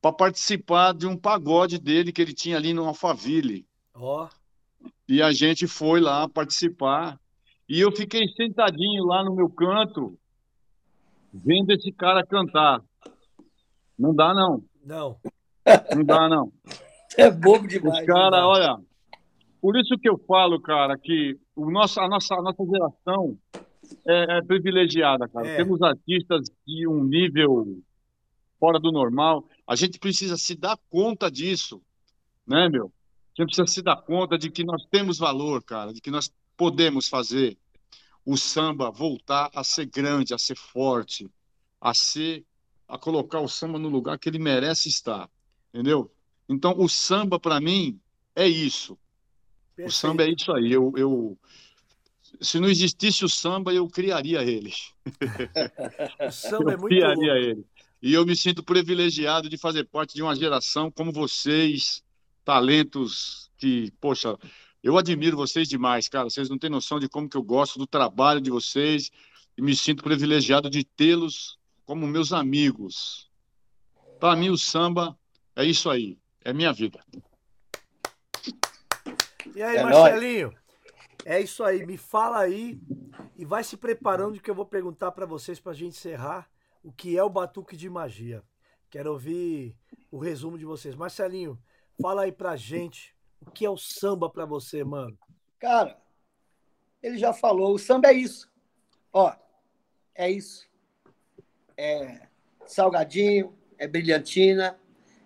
[0.00, 3.64] para participar de um pagode dele que ele tinha ali no Alphaville.
[3.94, 4.28] Ó,
[5.08, 7.20] E a gente foi lá participar.
[7.68, 10.18] E eu fiquei sentadinho lá no meu canto,
[11.32, 12.82] vendo esse cara cantar.
[13.98, 14.64] Não dá, não.
[14.84, 15.16] não.
[15.94, 16.52] Não dá, não.
[17.14, 18.06] É bobo Os demais.
[18.06, 18.46] caras, né?
[18.46, 18.80] olha,
[19.60, 23.38] por isso que eu falo, cara, que o nosso, a, nossa, a nossa geração
[24.06, 25.48] é, é privilegiada, cara.
[25.48, 25.56] É.
[25.56, 27.82] Temos artistas de um nível
[28.58, 29.48] fora do normal.
[29.66, 31.82] A gente precisa se dar conta disso,
[32.46, 32.92] né, meu?
[33.36, 36.32] A gente precisa se dar conta de que nós temos valor, cara, de que nós
[36.56, 37.56] podemos fazer.
[38.24, 41.28] o samba voltar a ser grande, a ser forte,
[41.80, 42.44] a ser
[42.86, 45.28] a colocar o samba no lugar que ele merece estar,
[45.72, 46.12] entendeu?
[46.48, 47.98] Então o samba para mim
[48.36, 48.98] é isso.
[49.74, 49.88] Perfeito.
[49.88, 50.70] O samba é isso aí.
[50.70, 51.38] Eu, eu
[52.40, 54.72] se não existisse o samba, eu criaria ele.
[56.28, 57.48] O samba é eu muito criaria louco.
[57.48, 57.66] ele.
[58.00, 62.02] E eu me sinto privilegiado de fazer parte de uma geração como vocês,
[62.44, 64.36] talentos que, poxa,
[64.82, 66.28] eu admiro vocês demais, cara.
[66.28, 69.10] Vocês não têm noção de como que eu gosto do trabalho de vocês
[69.56, 73.30] e me sinto privilegiado de tê-los como meus amigos.
[74.18, 75.16] Para mim, o samba
[75.54, 76.98] é isso aí, é minha vida.
[79.54, 80.52] E aí, É Marcelinho?
[81.24, 82.80] É isso aí, me fala aí
[83.36, 86.50] e vai se preparando que eu vou perguntar pra vocês pra gente encerrar
[86.82, 88.42] o que é o batuque de magia.
[88.90, 89.76] Quero ouvir
[90.10, 90.96] o resumo de vocês.
[90.96, 91.58] Marcelinho,
[92.00, 95.16] fala aí pra gente o que é o samba pra você, mano.
[95.58, 96.00] Cara,
[97.00, 98.50] ele já falou, o samba é isso.
[99.12, 99.32] Ó,
[100.14, 100.68] é isso.
[101.76, 102.28] É
[102.66, 104.78] Salgadinho, é Brilhantina,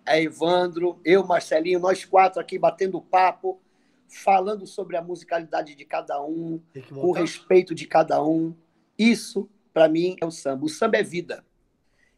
[0.05, 3.61] é Evandro, eu, Marcelinho, nós quatro aqui batendo papo,
[4.07, 7.21] falando sobre a musicalidade de cada um, voltar.
[7.21, 8.55] respeito de cada um.
[8.97, 10.65] Isso, para mim, é o samba.
[10.65, 11.45] O samba é vida.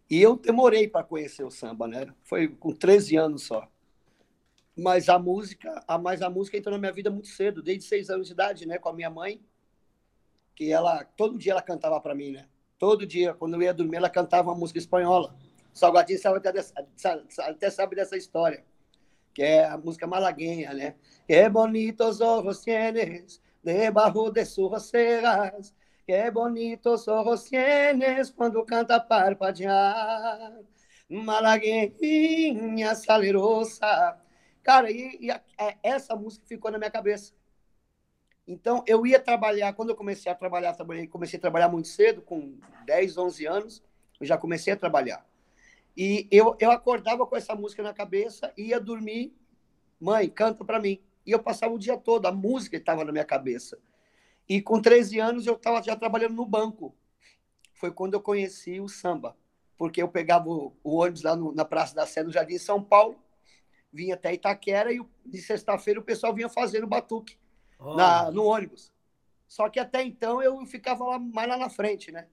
[0.09, 2.07] E eu demorei para conhecer o samba, né?
[2.23, 3.67] Foi com 13 anos só.
[4.75, 8.09] Mas a música, a mais a música entrou na minha vida muito cedo, desde seis
[8.09, 9.41] anos de idade, né, com a minha mãe,
[10.55, 12.47] que ela todo dia ela cantava para mim, né?
[12.77, 15.35] Todo dia, quando eu ia dormir, ela cantava uma música espanhola.
[15.73, 16.53] Salgadinho sabe até,
[17.41, 18.65] até sabe dessa história,
[19.39, 20.95] que é a música malagueña, né?
[21.25, 25.73] Que bonitos ojos tienes debajo de sus cejas,
[26.05, 30.59] que bonitos ojos tienes quando canta parpadear.
[31.07, 34.19] Malagueña salerosa.
[34.61, 37.33] Cara, e, e a- a- essa música ficou na minha cabeça.
[38.45, 42.21] Então, eu ia trabalhar, quando eu comecei a trabalhar, trabalhei, comecei a trabalhar muito cedo,
[42.21, 43.81] com 10, 11 anos,
[44.19, 45.25] eu já comecei a trabalhar.
[45.95, 49.33] E eu, eu acordava com essa música na cabeça, ia dormir,
[49.99, 51.01] mãe, canta para mim.
[51.25, 53.77] E eu passava o dia todo, a música estava na minha cabeça.
[54.47, 56.95] E com 13 anos eu estava já trabalhando no banco.
[57.73, 59.37] Foi quando eu conheci o samba,
[59.77, 62.83] porque eu pegava o, o ônibus lá no- na Praça da Sé, no Jardim São
[62.83, 63.21] Paulo,
[63.91, 67.37] vinha até Itaquera e de sexta-feira o pessoal vinha fazendo batuque
[67.79, 68.91] Olha, na, no ônibus.
[69.47, 72.27] Só que até então eu ficava lá, mais lá na frente, né?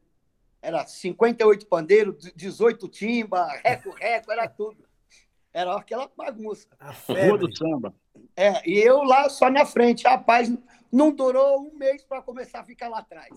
[0.66, 4.84] Era 58 pandeiros, 18 timba, reco-reco, era tudo.
[5.52, 6.66] Era aquela bagunça.
[6.80, 7.94] a Rua do samba.
[8.34, 10.02] É, e eu lá só na frente.
[10.02, 10.52] Rapaz,
[10.90, 13.30] não durou um mês para começar a ficar lá atrás.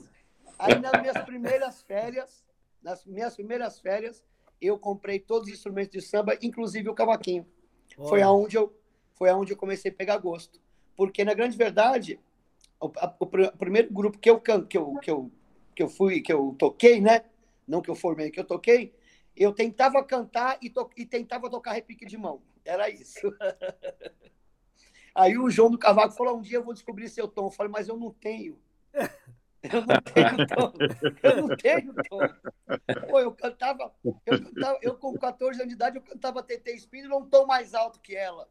[0.58, 2.44] Aí nas minhas primeiras férias,
[2.82, 4.24] nas minhas primeiras férias,
[4.60, 7.46] eu comprei todos os instrumentos de samba, inclusive o cavaquinho.
[8.10, 8.76] Foi aonde eu
[9.14, 10.60] foi aonde eu comecei a pegar gosto.
[10.96, 12.20] Porque na grande verdade,
[12.82, 15.32] o, a- o pr- o primeiro grupo que eu can- que eu que eu
[15.80, 17.24] que eu fui, que eu toquei, né?
[17.66, 18.94] Não que eu formei, que eu toquei,
[19.34, 22.42] eu tentava cantar e, to- e tentava tocar repique de mão.
[22.66, 23.22] Era isso.
[25.16, 27.46] Aí o João do Cavaco falou: um dia eu vou descobrir seu tom.
[27.46, 28.60] Eu falei, mas eu não tenho.
[29.62, 30.74] Eu não tenho tom.
[31.22, 32.20] Eu não tenho tom.
[33.10, 33.94] Pô, eu cantava,
[34.26, 37.74] eu cantava, eu com 14 anos de idade, eu cantava TT Espírito num tom mais
[37.74, 38.50] alto que ela.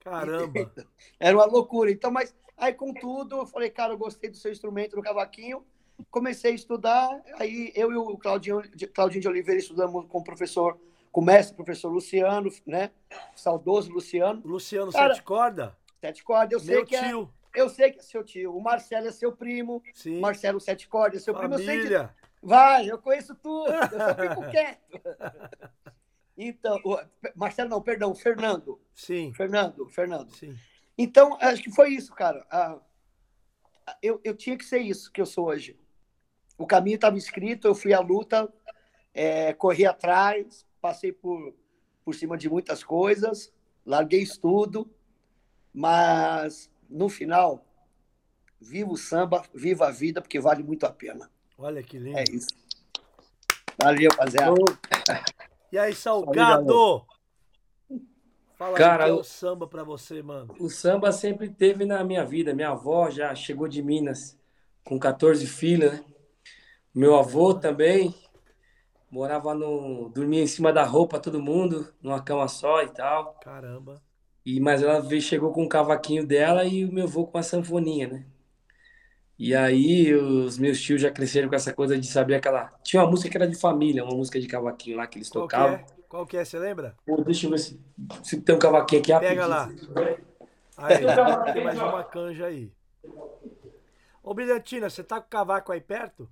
[0.00, 0.72] caramba.
[1.20, 1.92] Era uma loucura.
[1.92, 5.64] Então, mas aí, contudo, eu falei, cara, eu gostei do seu instrumento no cavaquinho.
[6.10, 7.08] Comecei a estudar.
[7.38, 8.62] Aí eu e o Claudinho,
[8.94, 10.78] Claudinho de Oliveira estudamos com o professor,
[11.10, 12.90] com o mestre, professor Luciano, né?
[13.34, 14.42] Saudoso Luciano.
[14.44, 15.76] Luciano Cara, Sete Corda?
[16.00, 17.08] Sete cordas, eu sei Meu que é.
[17.08, 17.32] tio.
[17.54, 18.54] Eu sei que é seu tio.
[18.54, 19.82] O Marcelo é seu primo.
[19.94, 20.20] Sim.
[20.20, 21.54] Marcelo Sete Cordas é seu primo.
[21.54, 22.14] Eu sei que Família.
[22.42, 25.00] Vai, eu conheço tudo, eu só fico quieto.
[26.36, 26.98] Então, o-
[27.34, 28.78] Marcelo não, perdão, Fernando.
[28.94, 30.30] Sim, Fernando, Fernando.
[30.34, 30.54] sim.
[30.98, 32.46] Então, acho que foi isso, cara.
[32.50, 32.78] Ah,
[34.02, 35.78] eu, eu tinha que ser isso que eu sou hoje.
[36.58, 38.52] O caminho estava escrito, eu fui à luta,
[39.12, 41.54] é, corri atrás, passei por,
[42.04, 43.52] por cima de muitas coisas,
[43.84, 44.90] larguei estudo,
[45.72, 47.64] mas no final,
[48.60, 51.30] viva o samba, viva a vida, porque vale muito a pena.
[51.58, 52.18] Olha que lindo.
[52.18, 52.48] É isso.
[53.78, 54.54] Valeu, rapaziada.
[55.70, 57.06] E aí, Salgado?
[58.56, 60.54] Fala Cara, aí o que é o samba pra você, mano.
[60.58, 62.54] O samba sempre teve na minha vida.
[62.54, 64.38] Minha avó já chegou de Minas
[64.82, 66.04] com 14 filhos, né?
[66.96, 68.14] Meu avô também
[69.10, 70.08] morava no.
[70.08, 73.34] dormia em cima da roupa, todo mundo, numa cama só e tal.
[73.42, 74.00] Caramba.
[74.46, 77.42] E, mas ela veio, chegou com o cavaquinho dela e o meu avô com a
[77.42, 78.26] sanfoninha, né?
[79.38, 82.72] E aí os meus tios já cresceram com essa coisa de saber aquela.
[82.82, 85.46] Tinha uma música que era de família, uma música de cavaquinho lá que eles Qual
[85.46, 85.76] que tocavam.
[85.76, 85.84] é?
[86.08, 86.96] Qual que é, você lembra?
[87.04, 87.78] Pô, deixa eu ver se,
[88.22, 89.94] se tem um cavaquinho aqui Pega rapidinho.
[89.94, 90.16] lá.
[90.78, 90.96] Aí,
[91.52, 92.72] tem mais uma canja aí.
[94.22, 96.26] Ô, Brilhantina, você tá com o cavaco aí perto?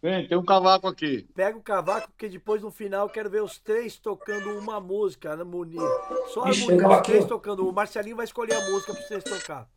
[0.00, 1.26] Vem, tem um cavaco aqui.
[1.34, 5.34] Pega o cavaco, porque depois no final eu quero ver os três tocando uma música,
[5.34, 5.80] né, Munir?
[6.28, 7.68] Só a Ixi, tem os três tocando.
[7.68, 9.68] O Marcelinho vai escolher a música pra vocês tocar.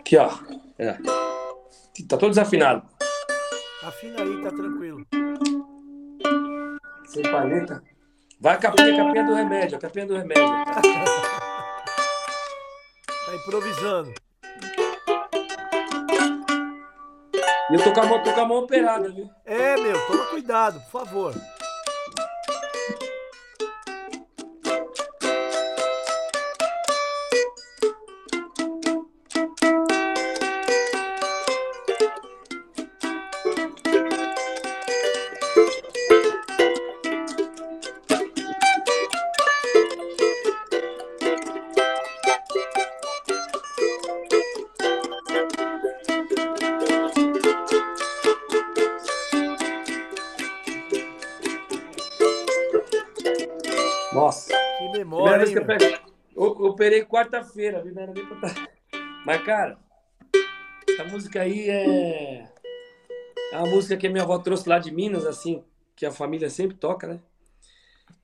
[0.00, 0.30] Aqui, ó.
[0.78, 0.94] É.
[2.08, 2.82] Tá todo desafinado.
[3.84, 5.06] Afina aí, tá tranquilo.
[7.06, 7.82] Sem paleta.
[8.40, 10.44] Vai a capinha, a capinha do remédio, a capinha do remédio.
[13.26, 14.12] Tá improvisando.
[17.74, 19.28] Eu tô com a mão, tô com a mão operada, viu?
[19.44, 21.34] É, meu, toma cuidado, por favor.
[57.14, 57.94] Quarta-feira, viu?
[57.94, 58.68] Não era nem pra tá-
[59.24, 59.78] Mas, cara,
[60.88, 62.48] essa música aí é.
[63.52, 65.62] É uma música que a minha avó trouxe lá de Minas, assim,
[65.94, 67.20] que a família sempre toca, né?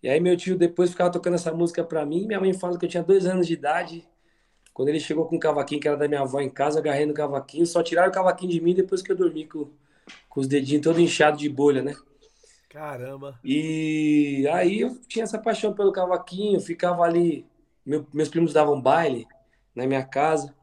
[0.02, 2.26] E aí meu tio depois ficava tocando essa música pra mim.
[2.26, 4.08] Minha mãe fala que eu tinha dois anos de idade.
[4.72, 7.06] Quando ele chegou com o cavaquinho, que era da minha avó em casa, eu agarrei
[7.06, 7.66] no cavaquinho.
[7.66, 9.70] Só tiraram o cavaquinho de mim depois que eu dormi com,
[10.28, 11.94] com os dedinhos todo inchados de bolha, né?
[12.68, 13.38] Caramba.
[13.44, 17.46] E aí eu tinha essa paixão pelo cavaquinho, ficava ali.
[17.84, 19.26] Meu- meus primos davam baile
[19.74, 20.54] na minha casa.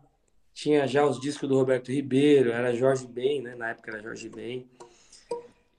[0.53, 3.55] Tinha já os discos do Roberto Ribeiro, era Jorge Ben, né?
[3.55, 4.67] Na época era Jorge Ben.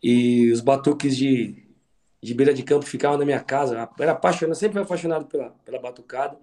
[0.02, 1.66] E os batuques de,
[2.22, 3.88] de beira de campo ficavam na minha casa.
[3.98, 6.38] Era apaixonado, sempre fui apaixonado pela, pela batucada.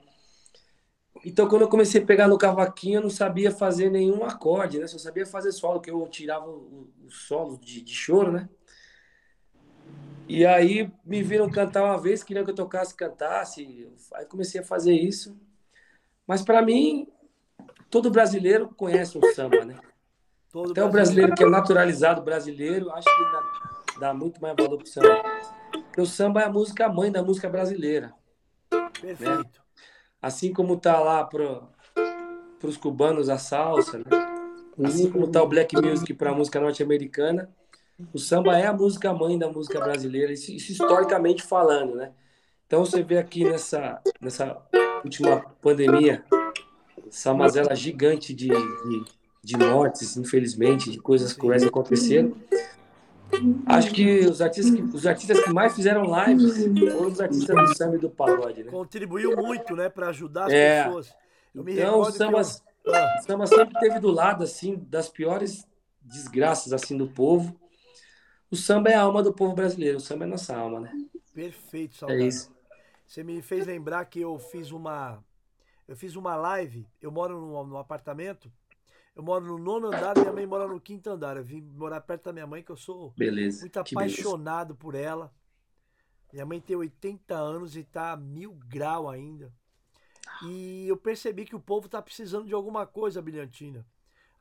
[1.24, 4.86] Então, quando eu comecei a pegar no cavaquinho, eu não sabia fazer nenhum acorde, né?
[4.86, 8.50] Só sabia fazer solo, que eu tirava o, o solo de, de choro, né?
[10.28, 13.88] E aí me viram cantar uma vez, queriam que eu tocasse, cantasse.
[14.14, 15.38] Aí comecei a fazer isso.
[16.26, 17.08] Mas para mim,
[17.90, 19.80] todo brasileiro conhece o samba, né?
[20.52, 24.78] Todo Até o brasileiro que é naturalizado brasileiro, acho que dá, dá muito mais valor
[24.78, 25.22] pro samba.
[25.72, 28.14] Porque o samba é a música mãe da música brasileira.
[29.02, 29.62] Perfeito.
[30.22, 31.70] Assim como tá lá pro,
[32.60, 34.06] pros cubanos a salsa, né?
[34.84, 37.50] Assim como tá o black music para a música norte-americana,
[38.14, 42.12] o samba é a música mãe da música brasileira, isso, isso historicamente falando, né?
[42.68, 44.58] Então você vê aqui nessa, nessa
[45.04, 46.24] última pandemia,
[47.08, 49.06] essa mazela gigante de, de,
[49.44, 52.34] de mortes, infelizmente, de coisas cruéis que aconteceram.
[53.66, 57.76] Acho que os artistas que, os artistas que mais fizeram lives foram os artistas do
[57.76, 58.72] samba e do pagode, né?
[58.72, 60.84] Contribuiu muito, né, pra ajudar as É.
[60.84, 61.14] pessoas.
[61.56, 65.66] Então, o samba, eu- Ah, o samba sempre teve do lado, assim, das piores
[66.02, 67.56] desgraças, assim, do povo.
[68.56, 70.90] O samba é a alma do povo brasileiro, o samba é nossa alma, né?
[71.34, 72.22] perfeito, É Salgado.
[72.22, 72.56] isso.
[73.08, 75.24] Você me fez lembrar que eu fiz uma
[75.88, 78.52] eu fiz uma live, eu moro num, num apartamento,
[79.16, 81.38] eu moro no nono andar, minha mãe mora no quinto andar.
[81.38, 83.62] Eu vim morar perto da minha mãe, que eu sou Beleza.
[83.62, 84.24] muito que beleza.
[84.24, 85.34] apaixonado por ela.
[86.32, 89.54] Minha mãe tem 80 anos e tá a mil grau ainda.
[90.42, 93.86] E eu percebi que o povo tá precisando de alguma coisa, Brilhantina.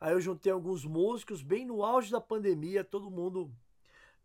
[0.00, 3.50] Aí eu juntei alguns músicos, bem no auge da pandemia, todo mundo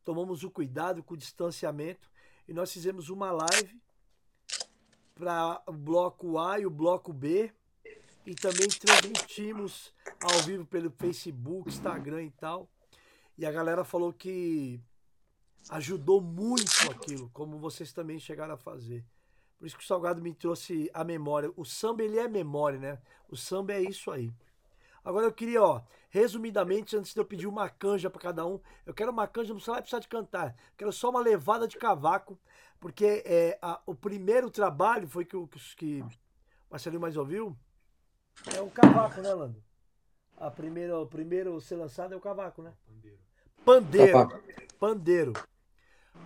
[0.04, 2.10] tomamos o cuidado com o distanciamento
[2.48, 3.80] e nós fizemos uma live
[5.14, 7.52] para o bloco A e o bloco B
[8.26, 12.70] e também transmitimos ao vivo pelo Facebook, Instagram e tal.
[13.38, 14.80] E a galera falou que
[15.70, 19.06] ajudou muito aquilo, como vocês também chegaram a fazer.
[19.58, 21.52] Por isso que o Salgado me trouxe a memória.
[21.56, 23.02] O samba, ele é memória, né?
[23.28, 24.32] O samba é isso aí.
[25.10, 25.82] Agora eu queria, ó,
[26.12, 29.60] resumidamente, antes de eu pedir uma canja para cada um, eu quero uma canja, não
[29.60, 30.50] vai precisar de cantar.
[30.50, 32.40] Eu quero só uma levada de cavaco,
[32.80, 36.06] porque é, a- o primeiro trabalho foi que o que, que
[36.70, 37.58] Marcelinho mais ouviu.
[38.56, 39.64] É o cavaco, né, Lando?
[40.38, 42.72] A primeira, o primeiro a ser lançado é o cavaco, né?
[43.66, 44.12] Pandeiro.
[44.12, 44.44] Cavaco.
[44.80, 45.34] Pandeiro.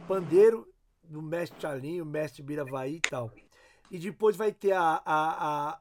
[0.09, 0.67] Pandeiro
[1.01, 3.31] do mestre Chalinho, mestre Biravaí e tal.
[3.89, 5.79] E depois vai ter a, a, a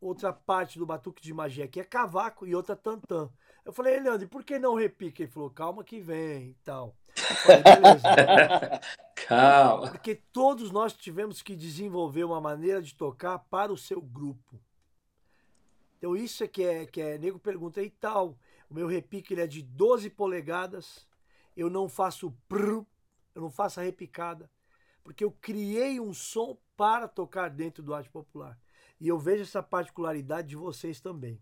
[0.00, 3.30] outra parte do batuque de magia, que é cavaco e outra tantã.
[3.64, 5.22] Eu falei, Leandro, por que não repique?
[5.22, 6.96] Ele falou, calma que vem e tal.
[7.14, 8.80] Falei, beleza.
[9.26, 9.90] Calma.
[9.90, 14.58] Porque todos nós tivemos que desenvolver uma maneira de tocar para o seu grupo.
[15.98, 18.38] Então isso é que é, que é, nego pergunta e tal,
[18.70, 21.06] o meu repique ele é de 12 polegadas,
[21.56, 22.84] eu não faço prr,
[23.34, 24.48] eu não faço a repicada,
[25.02, 28.56] porque eu criei um som para tocar dentro do arte popular.
[29.00, 31.40] E eu vejo essa particularidade de vocês também.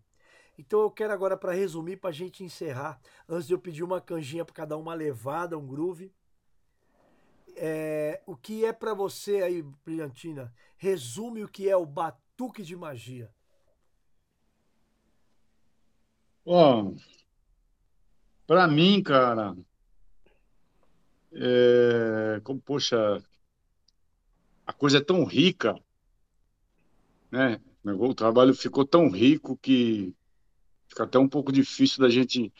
[0.57, 2.99] Então eu quero agora, para resumir, para a gente encerrar,
[3.29, 6.11] antes de eu pedir uma canjinha para cada uma levada, um groove.
[7.55, 10.53] É, o que é para você aí, Brilhantina?
[10.77, 13.31] Resume o que é o batuque de magia.
[18.47, 19.55] Para mim, cara,
[21.33, 23.21] é, como, poxa,
[24.65, 25.79] a coisa é tão rica,
[27.31, 27.59] né?
[27.83, 30.13] O trabalho ficou tão rico que
[30.87, 32.51] fica até um pouco difícil da gente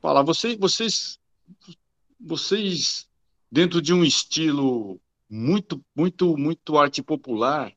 [0.00, 0.22] falar.
[0.22, 1.18] Vocês, vocês,
[2.20, 3.08] vocês
[3.50, 7.72] dentro de um estilo muito, muito, muito arte popular,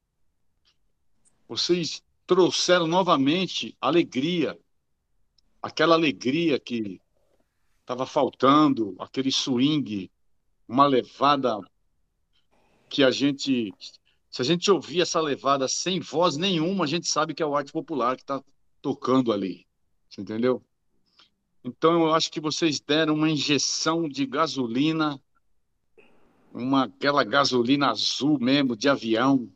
[1.47, 4.60] vocês trouxeram novamente alegria,
[5.62, 7.02] aquela alegria que
[7.82, 10.12] estava faltando, aquele swing,
[10.68, 11.60] uma levada
[12.88, 13.74] que a gente,
[14.30, 17.55] se a gente ouvir essa levada sem voz nenhuma, a gente sabe que é o
[17.55, 18.43] arte popular que está
[18.82, 19.65] tocando ali,
[20.09, 20.63] você entendeu?
[21.63, 25.21] Então eu acho que vocês deram uma injeção de gasolina,
[26.53, 29.51] uma aquela gasolina azul mesmo de avião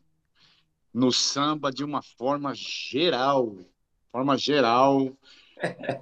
[0.92, 3.56] no samba de uma forma geral,
[4.12, 5.12] forma geral.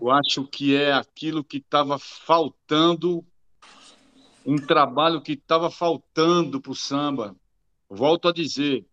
[0.01, 3.25] Eu acho que é aquilo que estava faltando,
[4.45, 7.35] um trabalho que estava faltando para o samba.
[7.95, 8.87] Volto a dizer,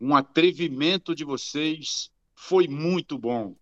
[0.00, 3.56] um atrevimento de vocês foi muito bom.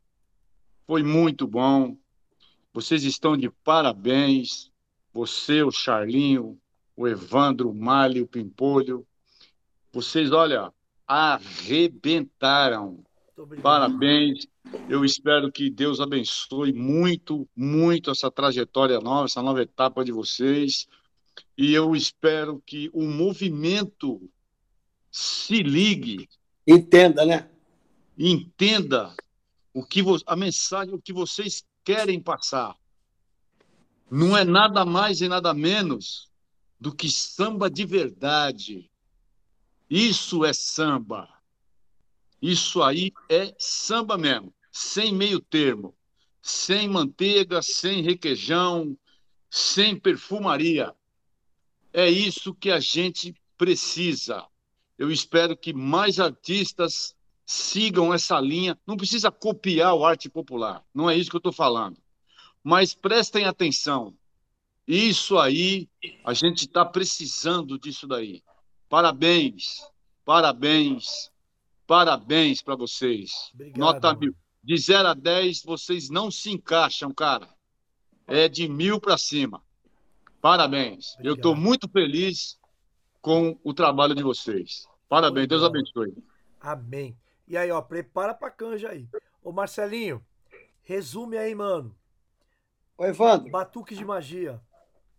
[0.87, 1.97] Foi muito bom.
[2.75, 4.71] Vocês estão de parabéns.
[5.11, 6.61] Você, o Charlinho,
[6.95, 9.07] o Evandro, o Mali, o Pimpolho.
[9.91, 10.71] Vocês, olha,
[11.07, 13.03] arrebentaram.
[13.63, 14.47] Parabéns.
[14.91, 20.87] Eu espero que Deus abençoe muito, muito essa trajetória nova, essa nova etapa de vocês.
[21.57, 24.31] E eu espero que o movimento
[25.13, 26.29] se ligue.
[26.67, 27.51] Entenda, né?
[28.19, 29.15] Entenda
[29.75, 32.75] o que a mensagem, o que vocês querem passar.
[34.11, 36.31] Não é nada mais e nada menos
[36.81, 38.91] do que samba de verdade.
[39.89, 41.29] Isso é samba.
[42.41, 45.95] Isso aí é samba mesmo, sem meio termo,
[46.43, 48.99] sem manteiga, sem requeijão,
[49.49, 50.95] sem perfumaria.
[51.93, 54.45] É isso que a gente precisa.
[55.03, 58.79] Eu espero que mais artistas sigam essa linha.
[58.87, 61.99] Não precisa copiar o arte popular, não é isso que eu estou falando.
[62.63, 64.17] Mas prestem atenção.
[64.87, 65.89] Isso aí,
[66.25, 68.45] a gente está precisando disso daí.
[68.89, 69.85] Parabéns,
[70.25, 71.33] parabéns,
[71.85, 73.51] parabéns para vocês.
[73.55, 74.37] Obrigado, Nota mil.
[74.63, 77.49] De 0 a 10, vocês não se encaixam, cara.
[78.29, 79.61] É de mil para cima.
[80.41, 81.15] Parabéns.
[81.15, 81.27] Obrigado.
[81.27, 82.57] Eu estou muito feliz
[83.21, 84.92] com o trabalho de vocês.
[85.13, 85.47] Parabéns.
[85.47, 86.17] Deus abençoe.
[86.59, 87.15] Amém.
[87.47, 89.07] E aí, ó, prepara pra canja aí.
[89.45, 90.25] Ô, Marcelinho,
[90.85, 91.95] resume aí, mano.
[92.97, 93.51] Ô, Evandro.
[93.51, 94.59] Batuque de magia.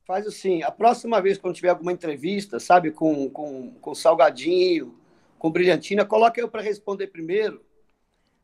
[0.07, 4.97] Faz assim, a próxima vez quando tiver alguma entrevista, sabe, com, com, com Salgadinho,
[5.37, 7.63] com Brilhantina, coloca eu para responder primeiro,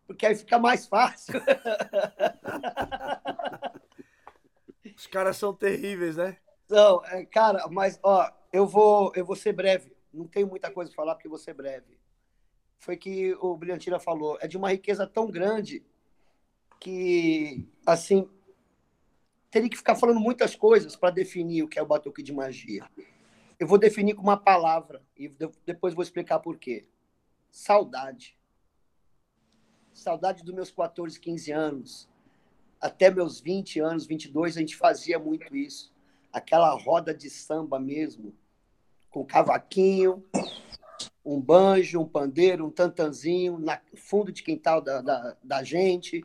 [0.06, 1.34] porque aí fica mais fácil.
[4.96, 6.38] Os caras são terríveis, né?
[6.70, 9.98] Não, é, cara, mas ó, eu vou, eu vou ser breve.
[10.14, 12.00] Não tenho muita coisa para falar porque ser breve
[12.80, 14.38] foi que o Brilhantina falou.
[14.42, 15.86] É de uma riqueza tão grande
[16.80, 18.28] que, assim,
[19.52, 22.90] teria que ficar falando muitas coisas para definir o que é o batuque de magia.
[23.60, 25.28] Eu vou definir com uma palavra e
[25.66, 26.88] depois vou explicar por quê.
[27.52, 28.40] Saudade.
[29.94, 32.10] Saudade dos meus 14, 15 anos.
[32.80, 35.94] Até meus 20 anos, 22, a gente fazia muito isso.
[36.32, 38.34] Aquela roda de samba mesmo,
[39.10, 40.24] com cavaquinho,
[41.26, 46.24] um banjo, um pandeiro, um tantanzinho na fundo de quintal da, da, da gente,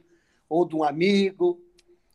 [0.49, 1.61] ou de um amigo,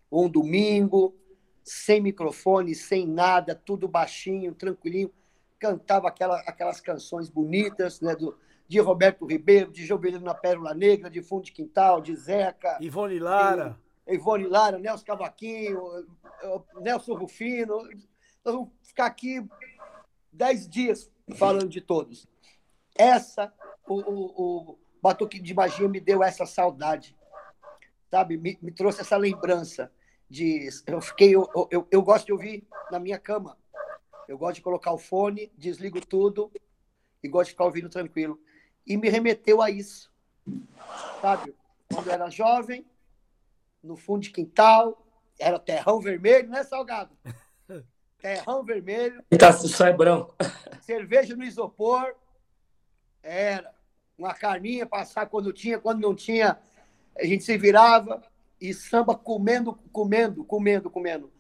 [0.10, 1.16] ou um domingo,
[1.64, 5.12] sem microfone, sem nada, tudo baixinho, tranquilinho,
[5.60, 8.36] cantava aquela, aquelas canções bonitas, né, do,
[8.68, 12.78] de Roberto Ribeiro, de Jovelino na Pérola Negra, de Fundo de Quintal, de Zeca.
[12.80, 13.78] Ivone Lara.
[14.08, 16.08] E, Ivone Lara, Nelson Cavaquinho,
[16.82, 17.84] Nelson Rufino.
[18.44, 19.46] Nós vamos ficar aqui
[20.32, 22.28] dez dias falando de todos.
[22.96, 23.54] Essa,
[23.88, 27.16] o, o, o Batuque de Magia me deu essa saudade,
[28.10, 28.38] sabe?
[28.38, 29.92] Me, me trouxe essa lembrança
[30.30, 30.70] de.
[30.86, 31.36] Eu fiquei.
[31.36, 33.58] Eu, eu, eu gosto de ouvir na minha cama.
[34.28, 36.52] Eu gosto de colocar o fone, desligo tudo
[37.24, 38.40] e gosto de ficar ouvindo tranquilo.
[38.86, 40.12] E me remeteu a isso,
[41.22, 41.56] sabe?
[41.92, 42.86] Quando eu era jovem,
[43.84, 45.06] no fundo de quintal,
[45.40, 47.18] era terrão vermelho, né, Salgado?
[48.20, 49.24] Terrão vermelho.
[49.32, 50.36] E tá, sai branco.
[50.82, 52.16] Cerveja no isopor,
[53.24, 53.74] era.
[54.18, 56.60] uma carninha, passar quando tinha, quando não tinha,
[57.18, 58.22] a gente se virava
[58.60, 61.32] e samba comendo, comendo, comendo, comendo.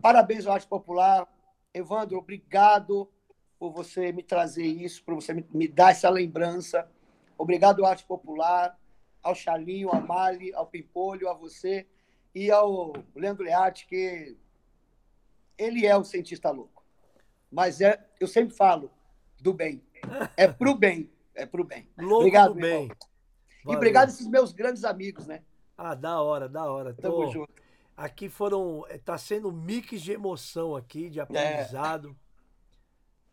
[0.00, 1.28] Parabéns ao Arte Popular.
[1.74, 3.10] Evandro, obrigado
[3.58, 6.88] por você me trazer isso, por você me, dar essa lembrança.
[7.36, 8.78] Obrigado ao Arte Popular,
[9.22, 11.86] ao Charlinho, ao Mali, ao Pimpolho, a você
[12.34, 14.36] e ao Leandro Learte, que
[15.58, 16.84] ele é o cientista louco.
[17.50, 18.90] Mas é, eu sempre falo,
[19.40, 19.82] do bem.
[20.36, 21.10] É pro bem.
[21.34, 21.88] É pro bem.
[21.98, 22.88] Louco obrigado, do bem.
[23.66, 25.42] E obrigado a esses meus grandes amigos, né?
[25.76, 26.94] Ah, da hora, da hora.
[26.94, 27.52] Tamo Tô- junto.
[27.96, 28.84] Aqui foram.
[28.88, 31.08] eh, Tá sendo um mix de emoção aqui, É.
[31.10, 32.16] de aprendizado.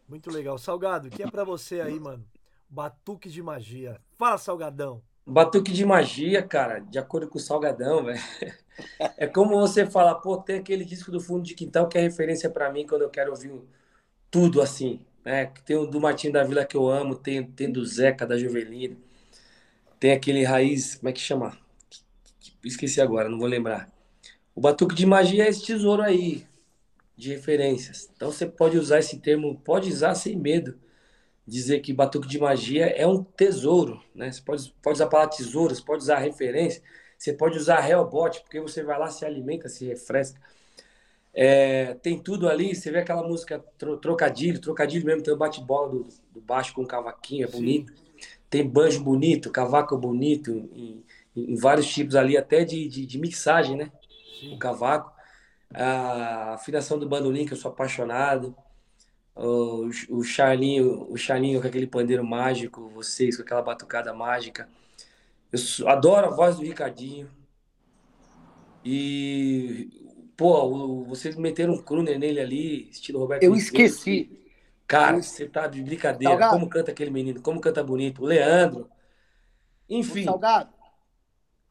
[0.08, 0.58] Muito legal.
[0.58, 2.26] Salgado, o que é pra você aí, mano?
[2.70, 4.00] Batuque de magia.
[4.18, 5.02] Fala, Salgadão.
[5.28, 8.20] Batuque de magia, cara, de acordo com o Salgadão, velho.
[9.18, 12.50] É como você fala, pô, tem aquele disco do fundo de quintal que é referência
[12.50, 13.54] pra mim quando eu quero ouvir
[14.30, 15.46] tudo assim, né?
[15.66, 18.98] Tem o do Martinho da Vila que eu amo, tem, tem do Zeca, da Juvelina,
[19.98, 21.58] tem aquele raiz, como é que chama?
[22.64, 23.90] Esqueci agora, não vou lembrar.
[24.54, 26.46] O batuque de magia é esse tesouro aí,
[27.16, 28.10] de referências.
[28.14, 30.78] Então você pode usar esse termo, pode usar sem medo
[31.48, 34.32] dizer que batuque de magia é um tesouro, né?
[34.32, 36.82] Você pode, pode usar a palavra tesouro, você pode usar referência,
[37.18, 40.40] você pode usar Hellbot, porque você vai lá, se alimenta, se refresca.
[41.34, 45.90] É, tem tudo ali, você vê aquela música tro- trocadilho, trocadilho mesmo, tem o bate-bola
[45.90, 47.94] do, do baixo com o cavaquinho, é bonito.
[48.50, 51.04] Tem banjo bonito, cavaco bonito, em,
[51.36, 53.92] em vários tipos ali, até de, de, de mixagem, né?
[54.54, 55.14] O cavaco.
[55.74, 58.56] A afinação do bandolim, que eu sou apaixonado
[59.36, 64.70] o, o Charlinho, o Charlinho com aquele pandeiro mágico, vocês com aquela batucada mágica.
[65.52, 67.30] Eu adoro a voz do Ricardinho.
[68.84, 69.90] E,
[70.38, 73.66] pô, o- vocês meteram um crooner nele ali, estilo Roberto Eu Ribeiro.
[73.86, 74.30] esqueci.
[74.88, 76.34] Cara, Eu- você tá de brincadeira.
[76.34, 76.54] Salgado.
[76.54, 78.22] Como canta aquele menino, como canta bonito.
[78.22, 78.84] O Leandro.
[79.90, 80.72] O Enfim, Salgado,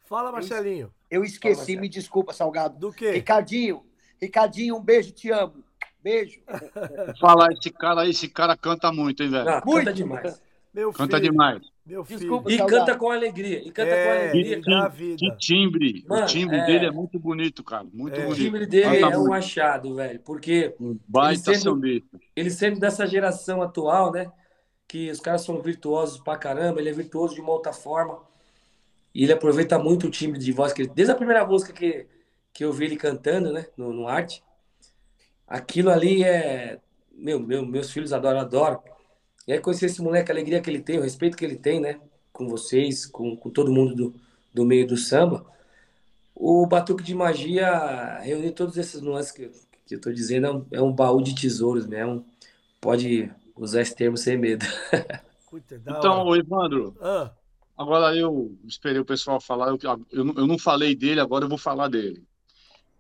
[0.05, 0.93] Fala, Marcelinho.
[1.11, 1.81] eu esqueci, Marcelo.
[1.81, 2.79] me desculpa, Salgado.
[2.79, 3.13] Do quê?
[3.13, 3.85] Ricardinho,
[4.21, 5.65] Ricardinho, um beijo, te amo.
[6.05, 6.39] Beijo.
[7.19, 9.49] Falar, esse cara aí, esse cara canta muito, hein, velho?
[9.49, 9.93] ah, canta Muito.
[9.95, 10.43] demais.
[10.75, 10.99] Meu filho.
[10.99, 11.63] Canta demais.
[11.87, 12.19] Meu filho.
[12.21, 12.51] Desculpa.
[12.53, 12.85] E Salgado.
[12.87, 13.59] canta com alegria.
[13.67, 14.53] E canta com É, alegria.
[14.53, 15.17] ele dá vida.
[15.19, 16.05] Que timbre.
[16.09, 17.87] Mano, o timbre é- dele é muito bonito, cara.
[17.93, 18.21] Muito É.
[18.25, 18.43] O bonito.
[18.45, 19.33] timbre dele Canta é um muito.
[19.35, 20.21] achado, velho.
[20.21, 22.21] Porque Um baita Ele sendo- sambista.
[22.37, 24.31] ele sendo dessa geração atual, né?
[24.89, 28.19] Que os caras são virtuosos pra caramba, ele é virtuoso de uma outra forma.
[29.15, 32.07] E ele aproveita muito o timbre de voz que ele, desde a primeira música que,
[32.53, 34.43] que eu vi ele cantando, né, no, no arte.
[35.55, 36.81] Aquilo ali é
[37.13, 38.83] meu, meu, meus filhos adoram, adoram.
[39.47, 41.81] E aí conhecer esse moleque, a alegria que ele tem, o respeito que ele tem,
[41.81, 42.01] né,
[42.33, 44.15] com vocês, com, com todo mundo do,
[44.53, 45.47] do meio do samba.
[46.35, 49.49] O Batuque de Magia reunir todos esses nuances que,
[49.87, 52.25] que eu tô dizendo, é um, é um baú de tesouros mesmo
[52.81, 54.67] pode usar esse termo sem medo.
[55.99, 57.31] Então, Evandro, Ah,
[57.79, 59.69] agora eu esperei o pessoal falar.
[59.69, 59.79] Eu,
[60.11, 62.25] eu, não- eu não falei dele, agora eu vou falar dele.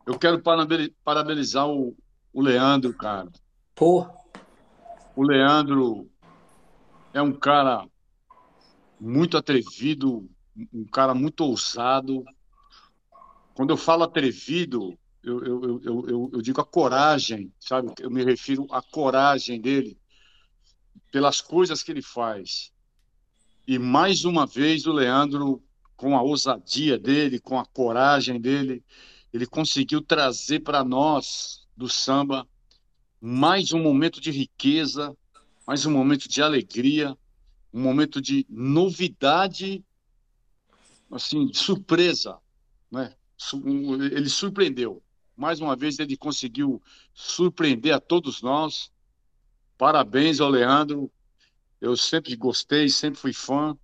[0.07, 1.97] Eu quero parabeni- parabenizar o,
[2.35, 3.31] o Leandro, cara.
[3.75, 4.07] Pô,
[5.17, 6.09] O Leandro
[7.13, 7.87] é um cara
[8.99, 10.29] muito atrevido,
[10.73, 12.25] um cara muito ousado.
[13.55, 17.93] Quando eu falo atrevido, eu, eu, eu, eu, eu- digo a coragem, sabe?
[18.01, 19.99] Eu me refiro à coragem dele
[21.11, 22.73] pelas coisas que ele faz.
[23.67, 25.63] E mais uma vez o Leandro,
[25.97, 28.85] com a ousadia dele, com a coragem dele,
[29.33, 32.47] ele conseguiu trazer para nós do samba
[33.21, 35.17] mais um momento de riqueza,
[35.67, 37.17] mais um momento de alegria,
[37.73, 39.83] um momento de novidade,
[41.11, 42.39] assim, de surpresa,
[42.91, 43.15] né?
[44.13, 45.03] Ele surpreendeu.
[45.37, 48.93] Mais uma vez ele conseguiu surpreender a todos nós.
[49.77, 51.11] Parabéns ao Leandro.
[51.81, 53.77] Eu sempre gostei, sempre fui fã,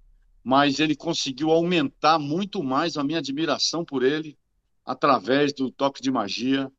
[0.45, 4.39] mas ele conseguiu aumentar muito mais a minha admiração por ele
[4.85, 6.71] através do toque de magia.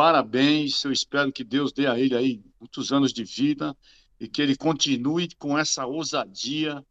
[0.00, 3.76] Parabéns, eu espero que Deus dê a ele aí muitos anos de vida
[4.18, 6.82] e que ele continue com essa ousadia,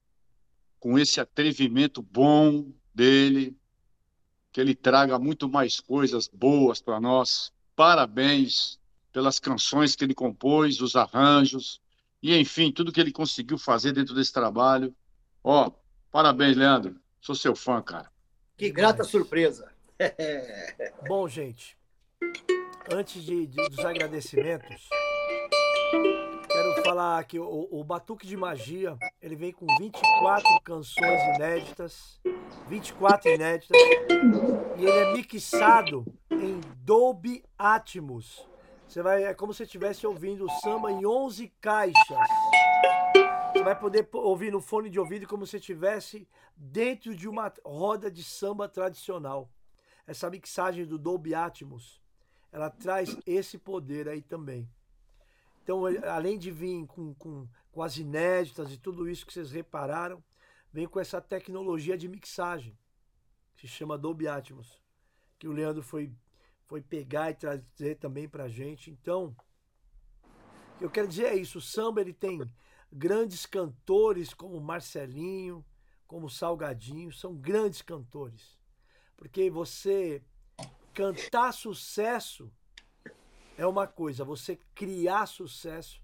[0.80, 3.57] com esse atrevimento bom dele,
[4.51, 7.51] que ele traga muito mais coisas boas para nós.
[7.76, 8.80] Parabéns
[9.12, 11.82] pelas canções que ele compôs, os arranjos
[12.22, 14.95] e enfim, tudo que ele conseguiu fazer dentro desse trabalho.
[15.43, 15.72] Ó,
[16.12, 16.95] parabéns, Leandro.
[17.20, 18.12] Sou seu fã, cara.
[18.55, 19.74] Que grata surpresa.
[21.10, 21.76] bom, gente.
[22.91, 24.88] Antes de, de- dos agradecimentos,
[26.47, 32.19] quero falar que o, o Batuque de Magia, ele vem com 24 canções inéditas,
[32.67, 33.77] 24 inéditas,
[34.77, 38.47] e ele é mixado em Dolby Atmos.
[38.88, 42.17] Você vai, é como se estivesse ouvindo o samba em 11 caixas.
[43.53, 48.09] Você vai poder ouvir no fone de ouvido como se estivesse dentro de uma roda
[48.09, 49.51] de samba tradicional.
[50.07, 52.01] Essa mixagem do Dolby Atmos,
[52.52, 54.70] ela traz esse poder aí também.
[55.64, 60.24] Então, além de vir com, com, com as inéditas e tudo isso que vocês repararam,
[60.74, 62.78] vem com essa tecnologia de mixagem,
[63.56, 64.82] que se chama Dolby Atmos,
[65.38, 66.12] que o Leandro foi,
[66.66, 68.89] foi pegar e trazer também pra gente.
[68.89, 69.36] Então,
[70.76, 72.41] o que eu quero dizer é isso, o samba ele tem
[72.91, 75.64] grandes cantores como Marcelinho,
[76.08, 78.60] como Salgadinho, são grandes cantores.
[79.16, 80.24] Porque você
[81.00, 82.52] cantar sucesso
[83.58, 86.04] é uma coisa, você criar sucesso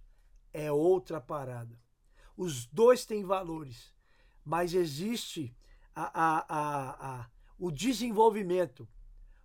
[0.53, 1.77] é outra parada.
[2.37, 3.93] Os dois têm valores,
[4.45, 5.53] mas existe
[5.93, 7.29] a, a, a,
[7.59, 8.87] o desenvolvimento.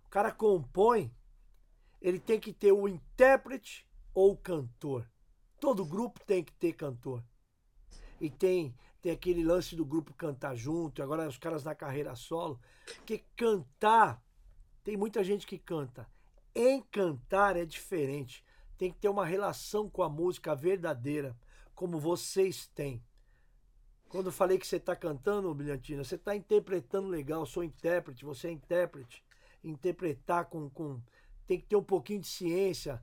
[0.05, 1.13] O cara compõe,
[2.01, 5.05] ele tem que ter o intérprete ou o cantor.
[5.59, 7.21] Todo grupo tem que ter cantor.
[8.21, 12.57] E tem, tem aquele lance do grupo cantar junto, agora os caras na carreira solo.
[12.85, 14.23] Porque cantar,
[14.83, 16.07] tem muita gente que canta.
[16.55, 18.43] Encantar é diferente.
[18.77, 21.37] Tem que ter uma relação com a música verdadeira,
[21.75, 23.03] como vocês têm.
[24.09, 27.41] Quando eu falei que você está cantando, Brilhantina, você está interpretando legal.
[27.41, 29.23] Eu sou intérprete, você é intérprete.
[29.63, 30.99] Interpretar com, com.
[31.47, 33.01] Tem que ter um pouquinho de ciência,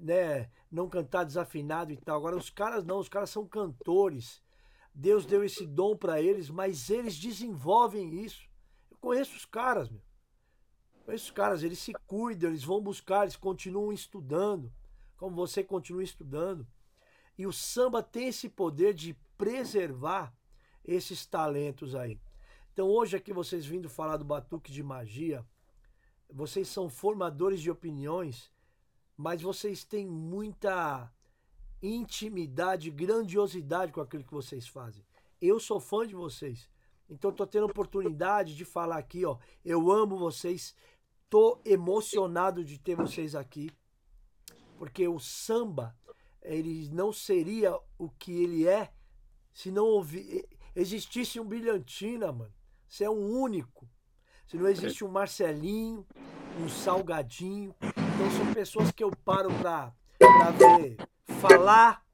[0.00, 0.50] né?
[0.70, 2.16] Não cantar desafinado e tal.
[2.16, 4.42] Agora, os caras não, os caras são cantores.
[4.94, 8.48] Deus deu esse dom para eles, mas eles desenvolvem isso.
[8.90, 10.07] Eu conheço os caras, meu.
[11.14, 14.70] Os caras, eles se cuidam, eles vão buscar, eles continuam estudando,
[15.16, 16.66] como você continua estudando.
[17.36, 20.34] E o samba tem esse poder de preservar
[20.84, 22.20] esses talentos aí.
[22.72, 25.44] Então, hoje aqui vocês vindo falar do batuque de magia,
[26.30, 28.52] vocês são formadores de opiniões,
[29.16, 31.10] mas vocês têm muita
[31.82, 35.02] intimidade, grandiosidade com aquilo que vocês fazem.
[35.40, 36.68] Eu sou fã de vocês.
[37.08, 39.38] Então tô tendo oportunidade de falar aqui, ó.
[39.64, 40.74] Eu amo vocês.
[41.28, 43.70] Tô emocionado de ter vocês aqui.
[44.76, 45.96] Porque o samba,
[46.42, 48.92] ele não seria o que ele é
[49.58, 52.54] se não houve, existisse um Brilhantina, mano.
[52.88, 53.88] Você é um único.
[54.46, 56.06] Se não existe um Marcelinho,
[56.60, 57.74] um Salgadinho.
[57.82, 60.96] Então são pessoas que eu paro pra, pra ver
[61.40, 62.04] falar,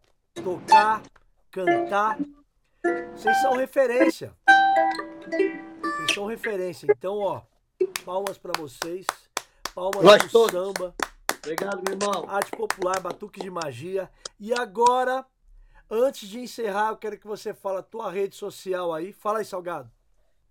[0.42, 1.02] tocar,
[1.50, 2.18] cantar.
[3.14, 4.34] Vocês são referência.
[5.82, 6.86] Vocês são referência.
[6.90, 7.42] Então, ó,
[8.02, 9.06] palmas pra vocês.
[9.74, 10.94] Palmas Nós pro samba,
[11.38, 12.24] Obrigado, meu irmão.
[12.28, 14.08] arte popular, batuque de magia.
[14.38, 15.24] E agora,
[15.90, 19.12] antes de encerrar, eu quero que você fale a tua rede social aí.
[19.12, 19.90] Fala aí, Salgado.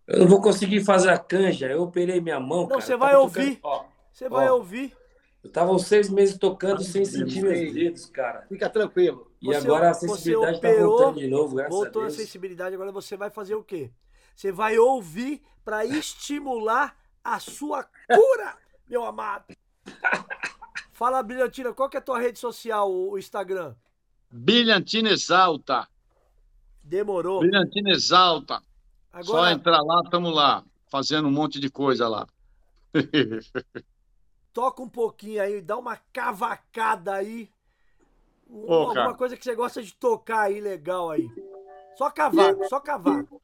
[0.06, 2.82] Eu não vou conseguir fazer a canja, eu operei minha mão, Não, cara.
[2.82, 3.56] você vai ouvir.
[3.56, 4.94] tocando- ó, Você vai ouvir.
[5.42, 8.46] eu tava uns seis meses tocando sem sentir meus dedos, cara.
[8.50, 9.32] Fica tranquilo.
[9.42, 12.76] E Você- agora a sensibilidade tá operou, voltando de novo, graças Voltou a a sensibilidade,
[12.76, 13.90] agora você vai fazer o quê?
[14.36, 18.58] Você vai ouvir para estimular a sua cura,
[18.88, 19.46] meu amado.
[20.92, 23.76] Fala, Brilhantina, qual que é a tua rede social, o Instagram?
[24.30, 25.88] Brilhantina Exalta.
[26.84, 27.40] Demorou.
[27.40, 28.62] Brilhantina Exalta.
[29.22, 32.28] Só Agora, entrar lá, estamos lá, fazendo um monte de coisa lá.
[34.54, 37.50] toca um pouquinho aí, dá uma cavacada aí.
[38.48, 41.28] Um- Ô, alguma coisa que você gosta de tocar aí, legal aí.
[41.98, 43.42] Só cavaco, só cavaco.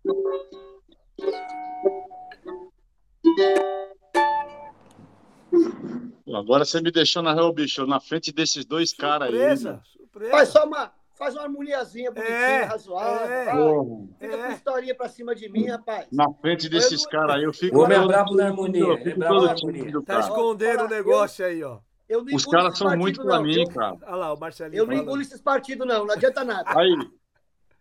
[6.33, 9.33] Agora você me deixou na real, bicho, na frente desses dois caras aí.
[9.35, 10.31] Surpresa, surpresa.
[10.31, 13.27] Faz só uma, faz uma harmoniazinha bonitinha, É, razoável.
[13.27, 13.45] é.
[14.19, 14.53] Fica com É.
[14.53, 16.07] historinha pra cima de mim, rapaz.
[16.11, 18.93] Na frente desses Eu- caras aí, eu fico O homem é brabo na harmonia, eu
[18.93, 20.01] é fico na harmonia.
[20.05, 21.79] Tá escondendo o negócio aí, ó.
[22.33, 23.95] Os caras são muito pra não, mim, cara.
[24.03, 26.05] Olha lá, o Marcelinho Eu não engulo esses partidos, não.
[26.05, 26.63] Não adianta nada.
[26.79, 26.95] Aí,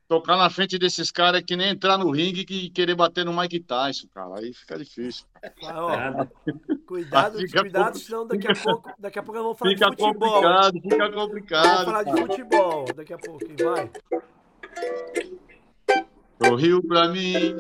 [0.09, 3.33] tocar na frente desses caras é que nem entrar no ringue e querer bater no
[3.37, 4.39] Mike Tyson, cara.
[4.39, 5.27] Aí fica difícil.
[5.65, 6.27] Ah, ó,
[6.87, 9.91] cuidado, Fica cuidado, compli- senão daqui a pouco, daqui a pouco nós vamos falar Fica
[9.91, 10.31] de futebol.
[10.33, 11.85] complicado, fica Vamos complicado.
[11.85, 13.91] falar de futebol daqui a pouco, vai.
[16.43, 17.57] Sorriu pra mim,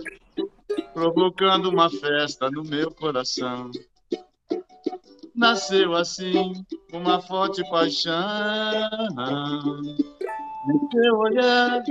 [0.94, 3.70] provocando uma festa no meu coração.
[5.34, 6.52] Nasceu assim,
[6.92, 8.14] uma forte paixão.
[10.68, 11.82] No teu olhar,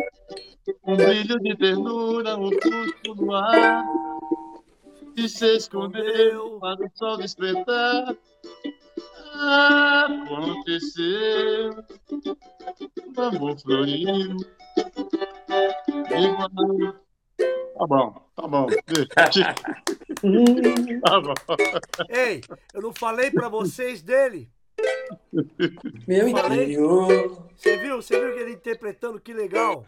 [0.86, 3.84] um brilho de ternura, um fusco no ar.
[5.16, 8.16] E se escondeu para o sol despertar.
[10.26, 11.72] Aconteceu,
[13.18, 14.38] o amor floriu.
[16.12, 16.98] Igual-
[17.78, 18.68] Tá bom, tá bom.
[21.04, 21.34] Tá bom.
[22.10, 22.42] Ei,
[22.74, 24.50] eu não falei pra vocês dele?
[26.08, 27.48] Meu interior.
[27.56, 27.96] Você viu?
[28.02, 29.20] Você viu que ele interpretando?
[29.20, 29.86] Que legal.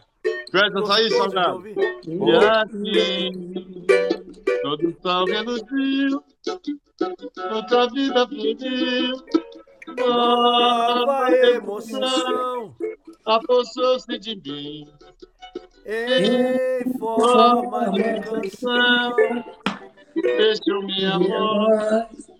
[0.50, 1.68] Presta Gostoso de Salgado.
[1.68, 3.86] E assim,
[4.62, 6.22] todo sol reluziu,
[7.52, 9.16] outra vida fluiu,
[9.96, 12.74] Nova emoção
[13.24, 14.88] apossou-se de mim.
[15.86, 19.16] em forma de canção.
[20.14, 22.30] Deixou minha voz,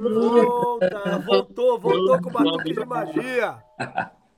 [0.00, 3.62] Volta, voltou, voltou com batuque de magia.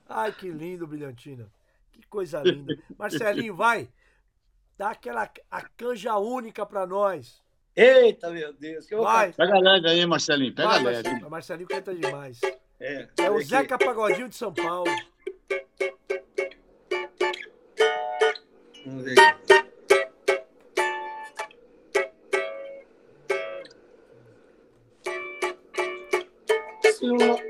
[0.07, 1.51] Ai, que lindo, Brilhantina.
[1.91, 2.73] Que coisa linda.
[2.97, 3.89] Marcelinho, vai.
[4.77, 7.42] Dá aquela a canja única pra nós.
[7.75, 8.85] Eita, meu Deus.
[8.85, 9.33] Que vou Vai.
[9.33, 11.03] Pega leve aí, Marcelinho, pega vai, leve.
[11.03, 11.29] Marcelinho.
[11.29, 12.39] Marcelinho canta demais.
[12.79, 13.45] É, É o aqui.
[13.45, 14.91] Zeca Pagodinho de São Paulo.
[18.85, 19.43] Vamos ver aqui.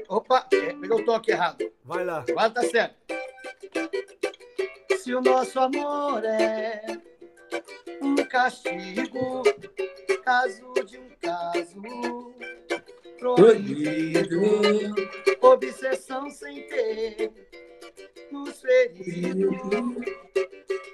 [0.09, 1.71] Opa, é, peguei o toque errado.
[1.83, 2.23] Vai lá.
[2.27, 2.95] Agora tá certo.
[4.99, 6.81] Se o nosso amor é
[8.01, 9.43] um castigo,
[10.23, 12.33] caso de um caso
[13.19, 14.41] proibido,
[15.41, 17.31] obsessão sem ter
[18.31, 19.51] nos ferido,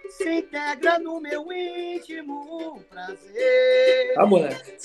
[0.09, 4.13] se integra no meu íntimo prazer.
[4.17, 4.75] Ah, moleque.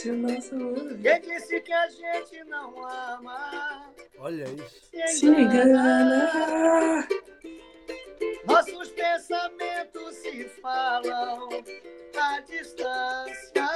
[1.03, 3.93] Quem disse que a gente não ama?
[4.19, 4.91] Olha isso.
[5.19, 7.09] se engana.
[8.47, 11.49] Nossos pensamentos se falam
[12.17, 13.74] à distância.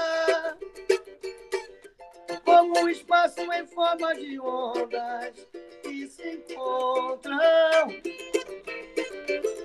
[2.58, 5.46] Como um espaço em forma de ondas
[5.80, 7.38] que se encontram.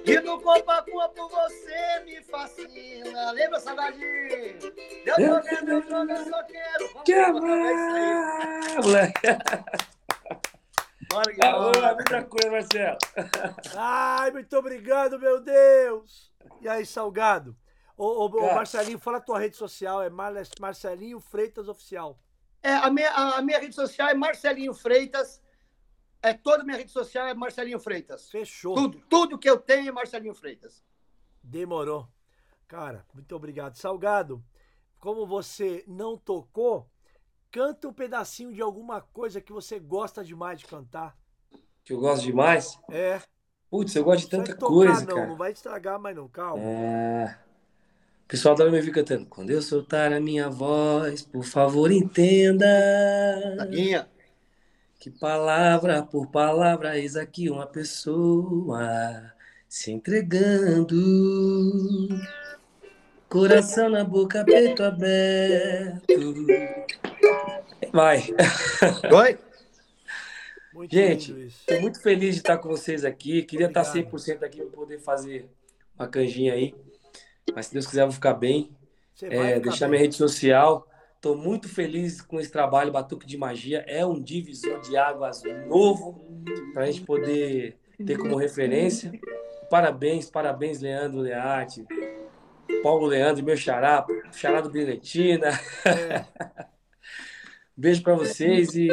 [0.05, 3.31] E no corpo a corpo você me fascina.
[3.31, 3.57] Lembra?
[3.57, 6.87] Eu tô vendo, eu tô vendo, eu só quero.
[6.89, 8.11] Vamos Que tocar isso aí.
[8.11, 9.27] amar, moleque.
[11.09, 11.95] Bora.
[11.95, 12.97] muita coisa, Marcelo.
[13.75, 16.31] Ai, muito obrigado, meu Deus.
[16.61, 17.57] E aí, Salgado?
[17.97, 18.53] Ô, ô, ô.
[18.53, 20.03] Marcelinho, fala a tua rede social.
[20.03, 22.19] É Mar- Marcelinho Freitas Oficial.
[22.63, 25.41] É, a, minha, a minha rede social é Marcelinho Freitas.
[26.21, 28.29] É, toda minha rede social é Marcelinho Freitas.
[28.31, 28.73] Fechou.
[28.73, 30.81] Tudo, tudo que eu tenho é Marcelinho Freitas.
[31.43, 32.07] Demorou.
[32.67, 33.75] Cara, muito obrigado.
[33.75, 34.43] Salgado,
[34.97, 36.89] como você não tocou,
[37.51, 41.17] canta um pedacinho de alguma coisa que você gosta demais de cantar.
[41.83, 42.79] Que eu gosto demais.
[42.89, 43.21] É.
[43.69, 45.15] Putz, eu gosto de Não tanta vai tocar, coisa, não.
[45.15, 45.27] cara.
[45.27, 46.29] Não vai estragar, mas não.
[46.29, 46.63] Calma.
[46.63, 47.37] É.
[48.33, 49.27] O pessoal me ouvir cantando.
[49.27, 52.65] Quando eu soltar a minha voz, por favor, entenda.
[53.59, 54.09] Taguinha.
[54.99, 59.31] Que palavra por palavra, eis aqui uma pessoa
[59.69, 60.97] se entregando.
[63.29, 66.01] Coração na boca, peito aberto.
[67.93, 68.23] Vai.
[69.13, 69.37] Oi?
[70.73, 71.39] Muito Gente.
[71.39, 73.43] Estou muito feliz de estar com vocês aqui.
[73.43, 74.11] Queria estar Obrigado.
[74.11, 75.47] 100% aqui para poder fazer
[75.95, 76.73] uma canjinha aí.
[77.55, 78.71] Mas se Deus quiser, eu vou ficar bem.
[79.21, 79.91] É, ficar deixar bem.
[79.91, 80.87] minha rede social.
[81.15, 83.83] Estou muito feliz com esse trabalho Batuque de Magia.
[83.87, 86.21] É um divisor de águas novo
[86.73, 89.11] para a gente poder ter como referência.
[89.69, 91.85] Parabéns, parabéns, Leandro Learte,
[92.83, 95.49] Paulo Leandro, meu xará, xará do Brilhantina.
[95.85, 96.25] É,
[97.75, 98.87] Beijo para vocês e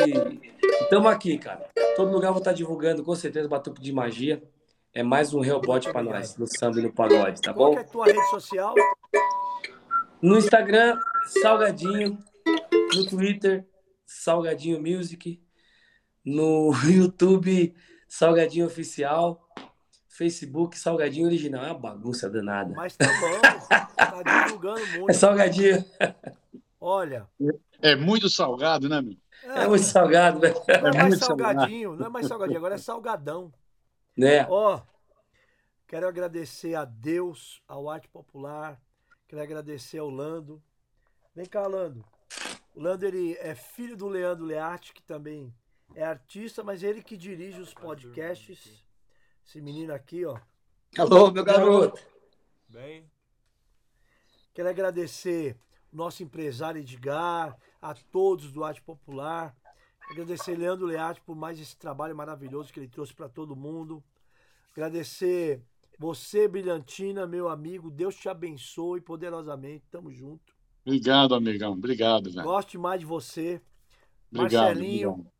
[0.81, 1.69] estamos aqui, cara.
[1.95, 4.43] Todo lugar eu vou estar divulgando com certeza Batuque de Magia.
[4.93, 7.75] É mais um Hellbot para nós, no samba e no pagode, tá qual bom?
[7.75, 8.75] que é a tua rede social?
[10.21, 10.99] No Instagram,
[11.41, 12.19] Salgadinho.
[12.93, 13.69] No Twitter,
[14.05, 15.41] Salgadinho Music.
[16.25, 17.73] No YouTube,
[18.09, 19.41] Salgadinho Oficial.
[20.09, 21.65] Facebook, Salgadinho Original.
[21.65, 22.75] É uma bagunça danada.
[22.75, 23.69] Mas tá bom.
[23.69, 25.15] Tá divulgando É muito.
[25.15, 25.85] Salgadinho.
[26.81, 27.29] Olha.
[27.81, 29.17] É muito salgado, né, meu?
[29.45, 30.53] É muito salgado, né?
[30.53, 33.53] Não é mais muito salgadinho, não é mais salgadinho, agora é salgadão.
[34.21, 34.47] Né?
[34.49, 34.83] Ó,
[35.87, 38.81] quero agradecer a Deus, ao Arte Popular,
[39.27, 40.63] quero agradecer ao Lando.
[41.35, 42.05] Vem cá, Lando.
[42.75, 45.55] O Lando, ele é filho do Leandro Learte, que também
[45.95, 48.85] é artista, mas ele que dirige os podcasts.
[49.47, 50.39] Esse menino aqui, ó.
[50.99, 51.97] Alô, meu garoto.
[51.97, 52.03] Garoto.
[52.69, 53.11] Bem,
[54.53, 55.57] Quero agradecer
[55.93, 59.57] o nosso empresário Edgar, a todos do Arte Popular.
[60.11, 64.03] Agradecer Leandro Learte por mais esse trabalho maravilhoso que ele trouxe para todo mundo.
[64.73, 65.63] Agradecer
[65.99, 67.91] você, Brilhantina, meu amigo.
[67.91, 69.85] Deus te abençoe poderosamente.
[69.91, 70.55] Tamo junto.
[70.85, 71.73] Obrigado, amigão.
[71.73, 72.43] Obrigado, velho.
[72.43, 73.61] Gosto demais de você.
[74.33, 74.65] Obrigado.
[74.65, 75.33] Marcelinho, obrigado.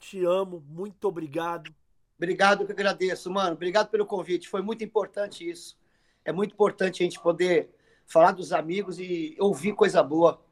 [0.00, 0.64] te amo.
[0.68, 1.74] Muito obrigado.
[2.16, 3.54] Obrigado, que eu agradeço, mano.
[3.54, 4.48] Obrigado pelo convite.
[4.48, 5.76] Foi muito importante isso.
[6.24, 7.70] É muito importante a gente poder
[8.06, 10.42] falar dos amigos e ouvir coisa boa.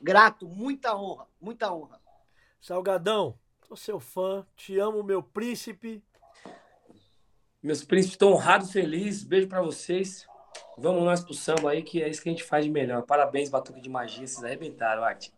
[0.00, 2.00] Grato, muita honra, muita honra.
[2.60, 6.02] Salgadão, sou seu fã, te amo, meu príncipe.
[7.66, 9.24] Meus príncipes estão honrados, felizes.
[9.24, 10.24] Beijo para vocês.
[10.78, 13.02] Vamos nós pro samba aí, que é isso que a gente faz de melhor.
[13.02, 14.24] Parabéns, Batuque de Magia.
[14.24, 15.34] Vocês arrebentaram, Arte.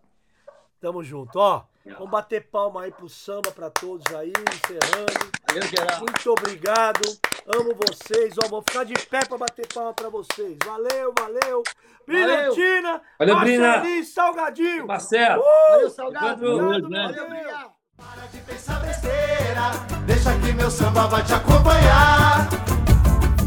[0.79, 1.65] Tamo junto, ó.
[1.87, 5.31] Vamos bater palma aí pro samba pra todos aí, encerrando.
[5.49, 6.01] Valeu, geral.
[6.01, 7.01] Muito obrigado.
[7.47, 8.35] Amo vocês.
[8.45, 10.59] Ó, vou ficar de pé pra bater palma pra vocês.
[10.67, 11.63] Valeu, valeu.
[12.07, 13.69] Brilhantina, Valeu, Brina.
[13.69, 14.87] Marcelinho, Salgadinho.
[14.87, 15.43] Marcelo.
[15.71, 16.47] Valeu, Salgado.
[16.47, 17.03] Obrigado, Obrigado, né?
[17.05, 17.78] Valeu, valeu.
[17.99, 19.73] Para de pensar besteira,
[20.07, 22.49] deixa que meu samba vai te acompanhar.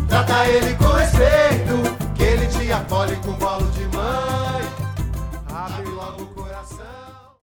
[0.10, 4.81] Trata ele com respeito, que ele te acolhe com bolo de mãe.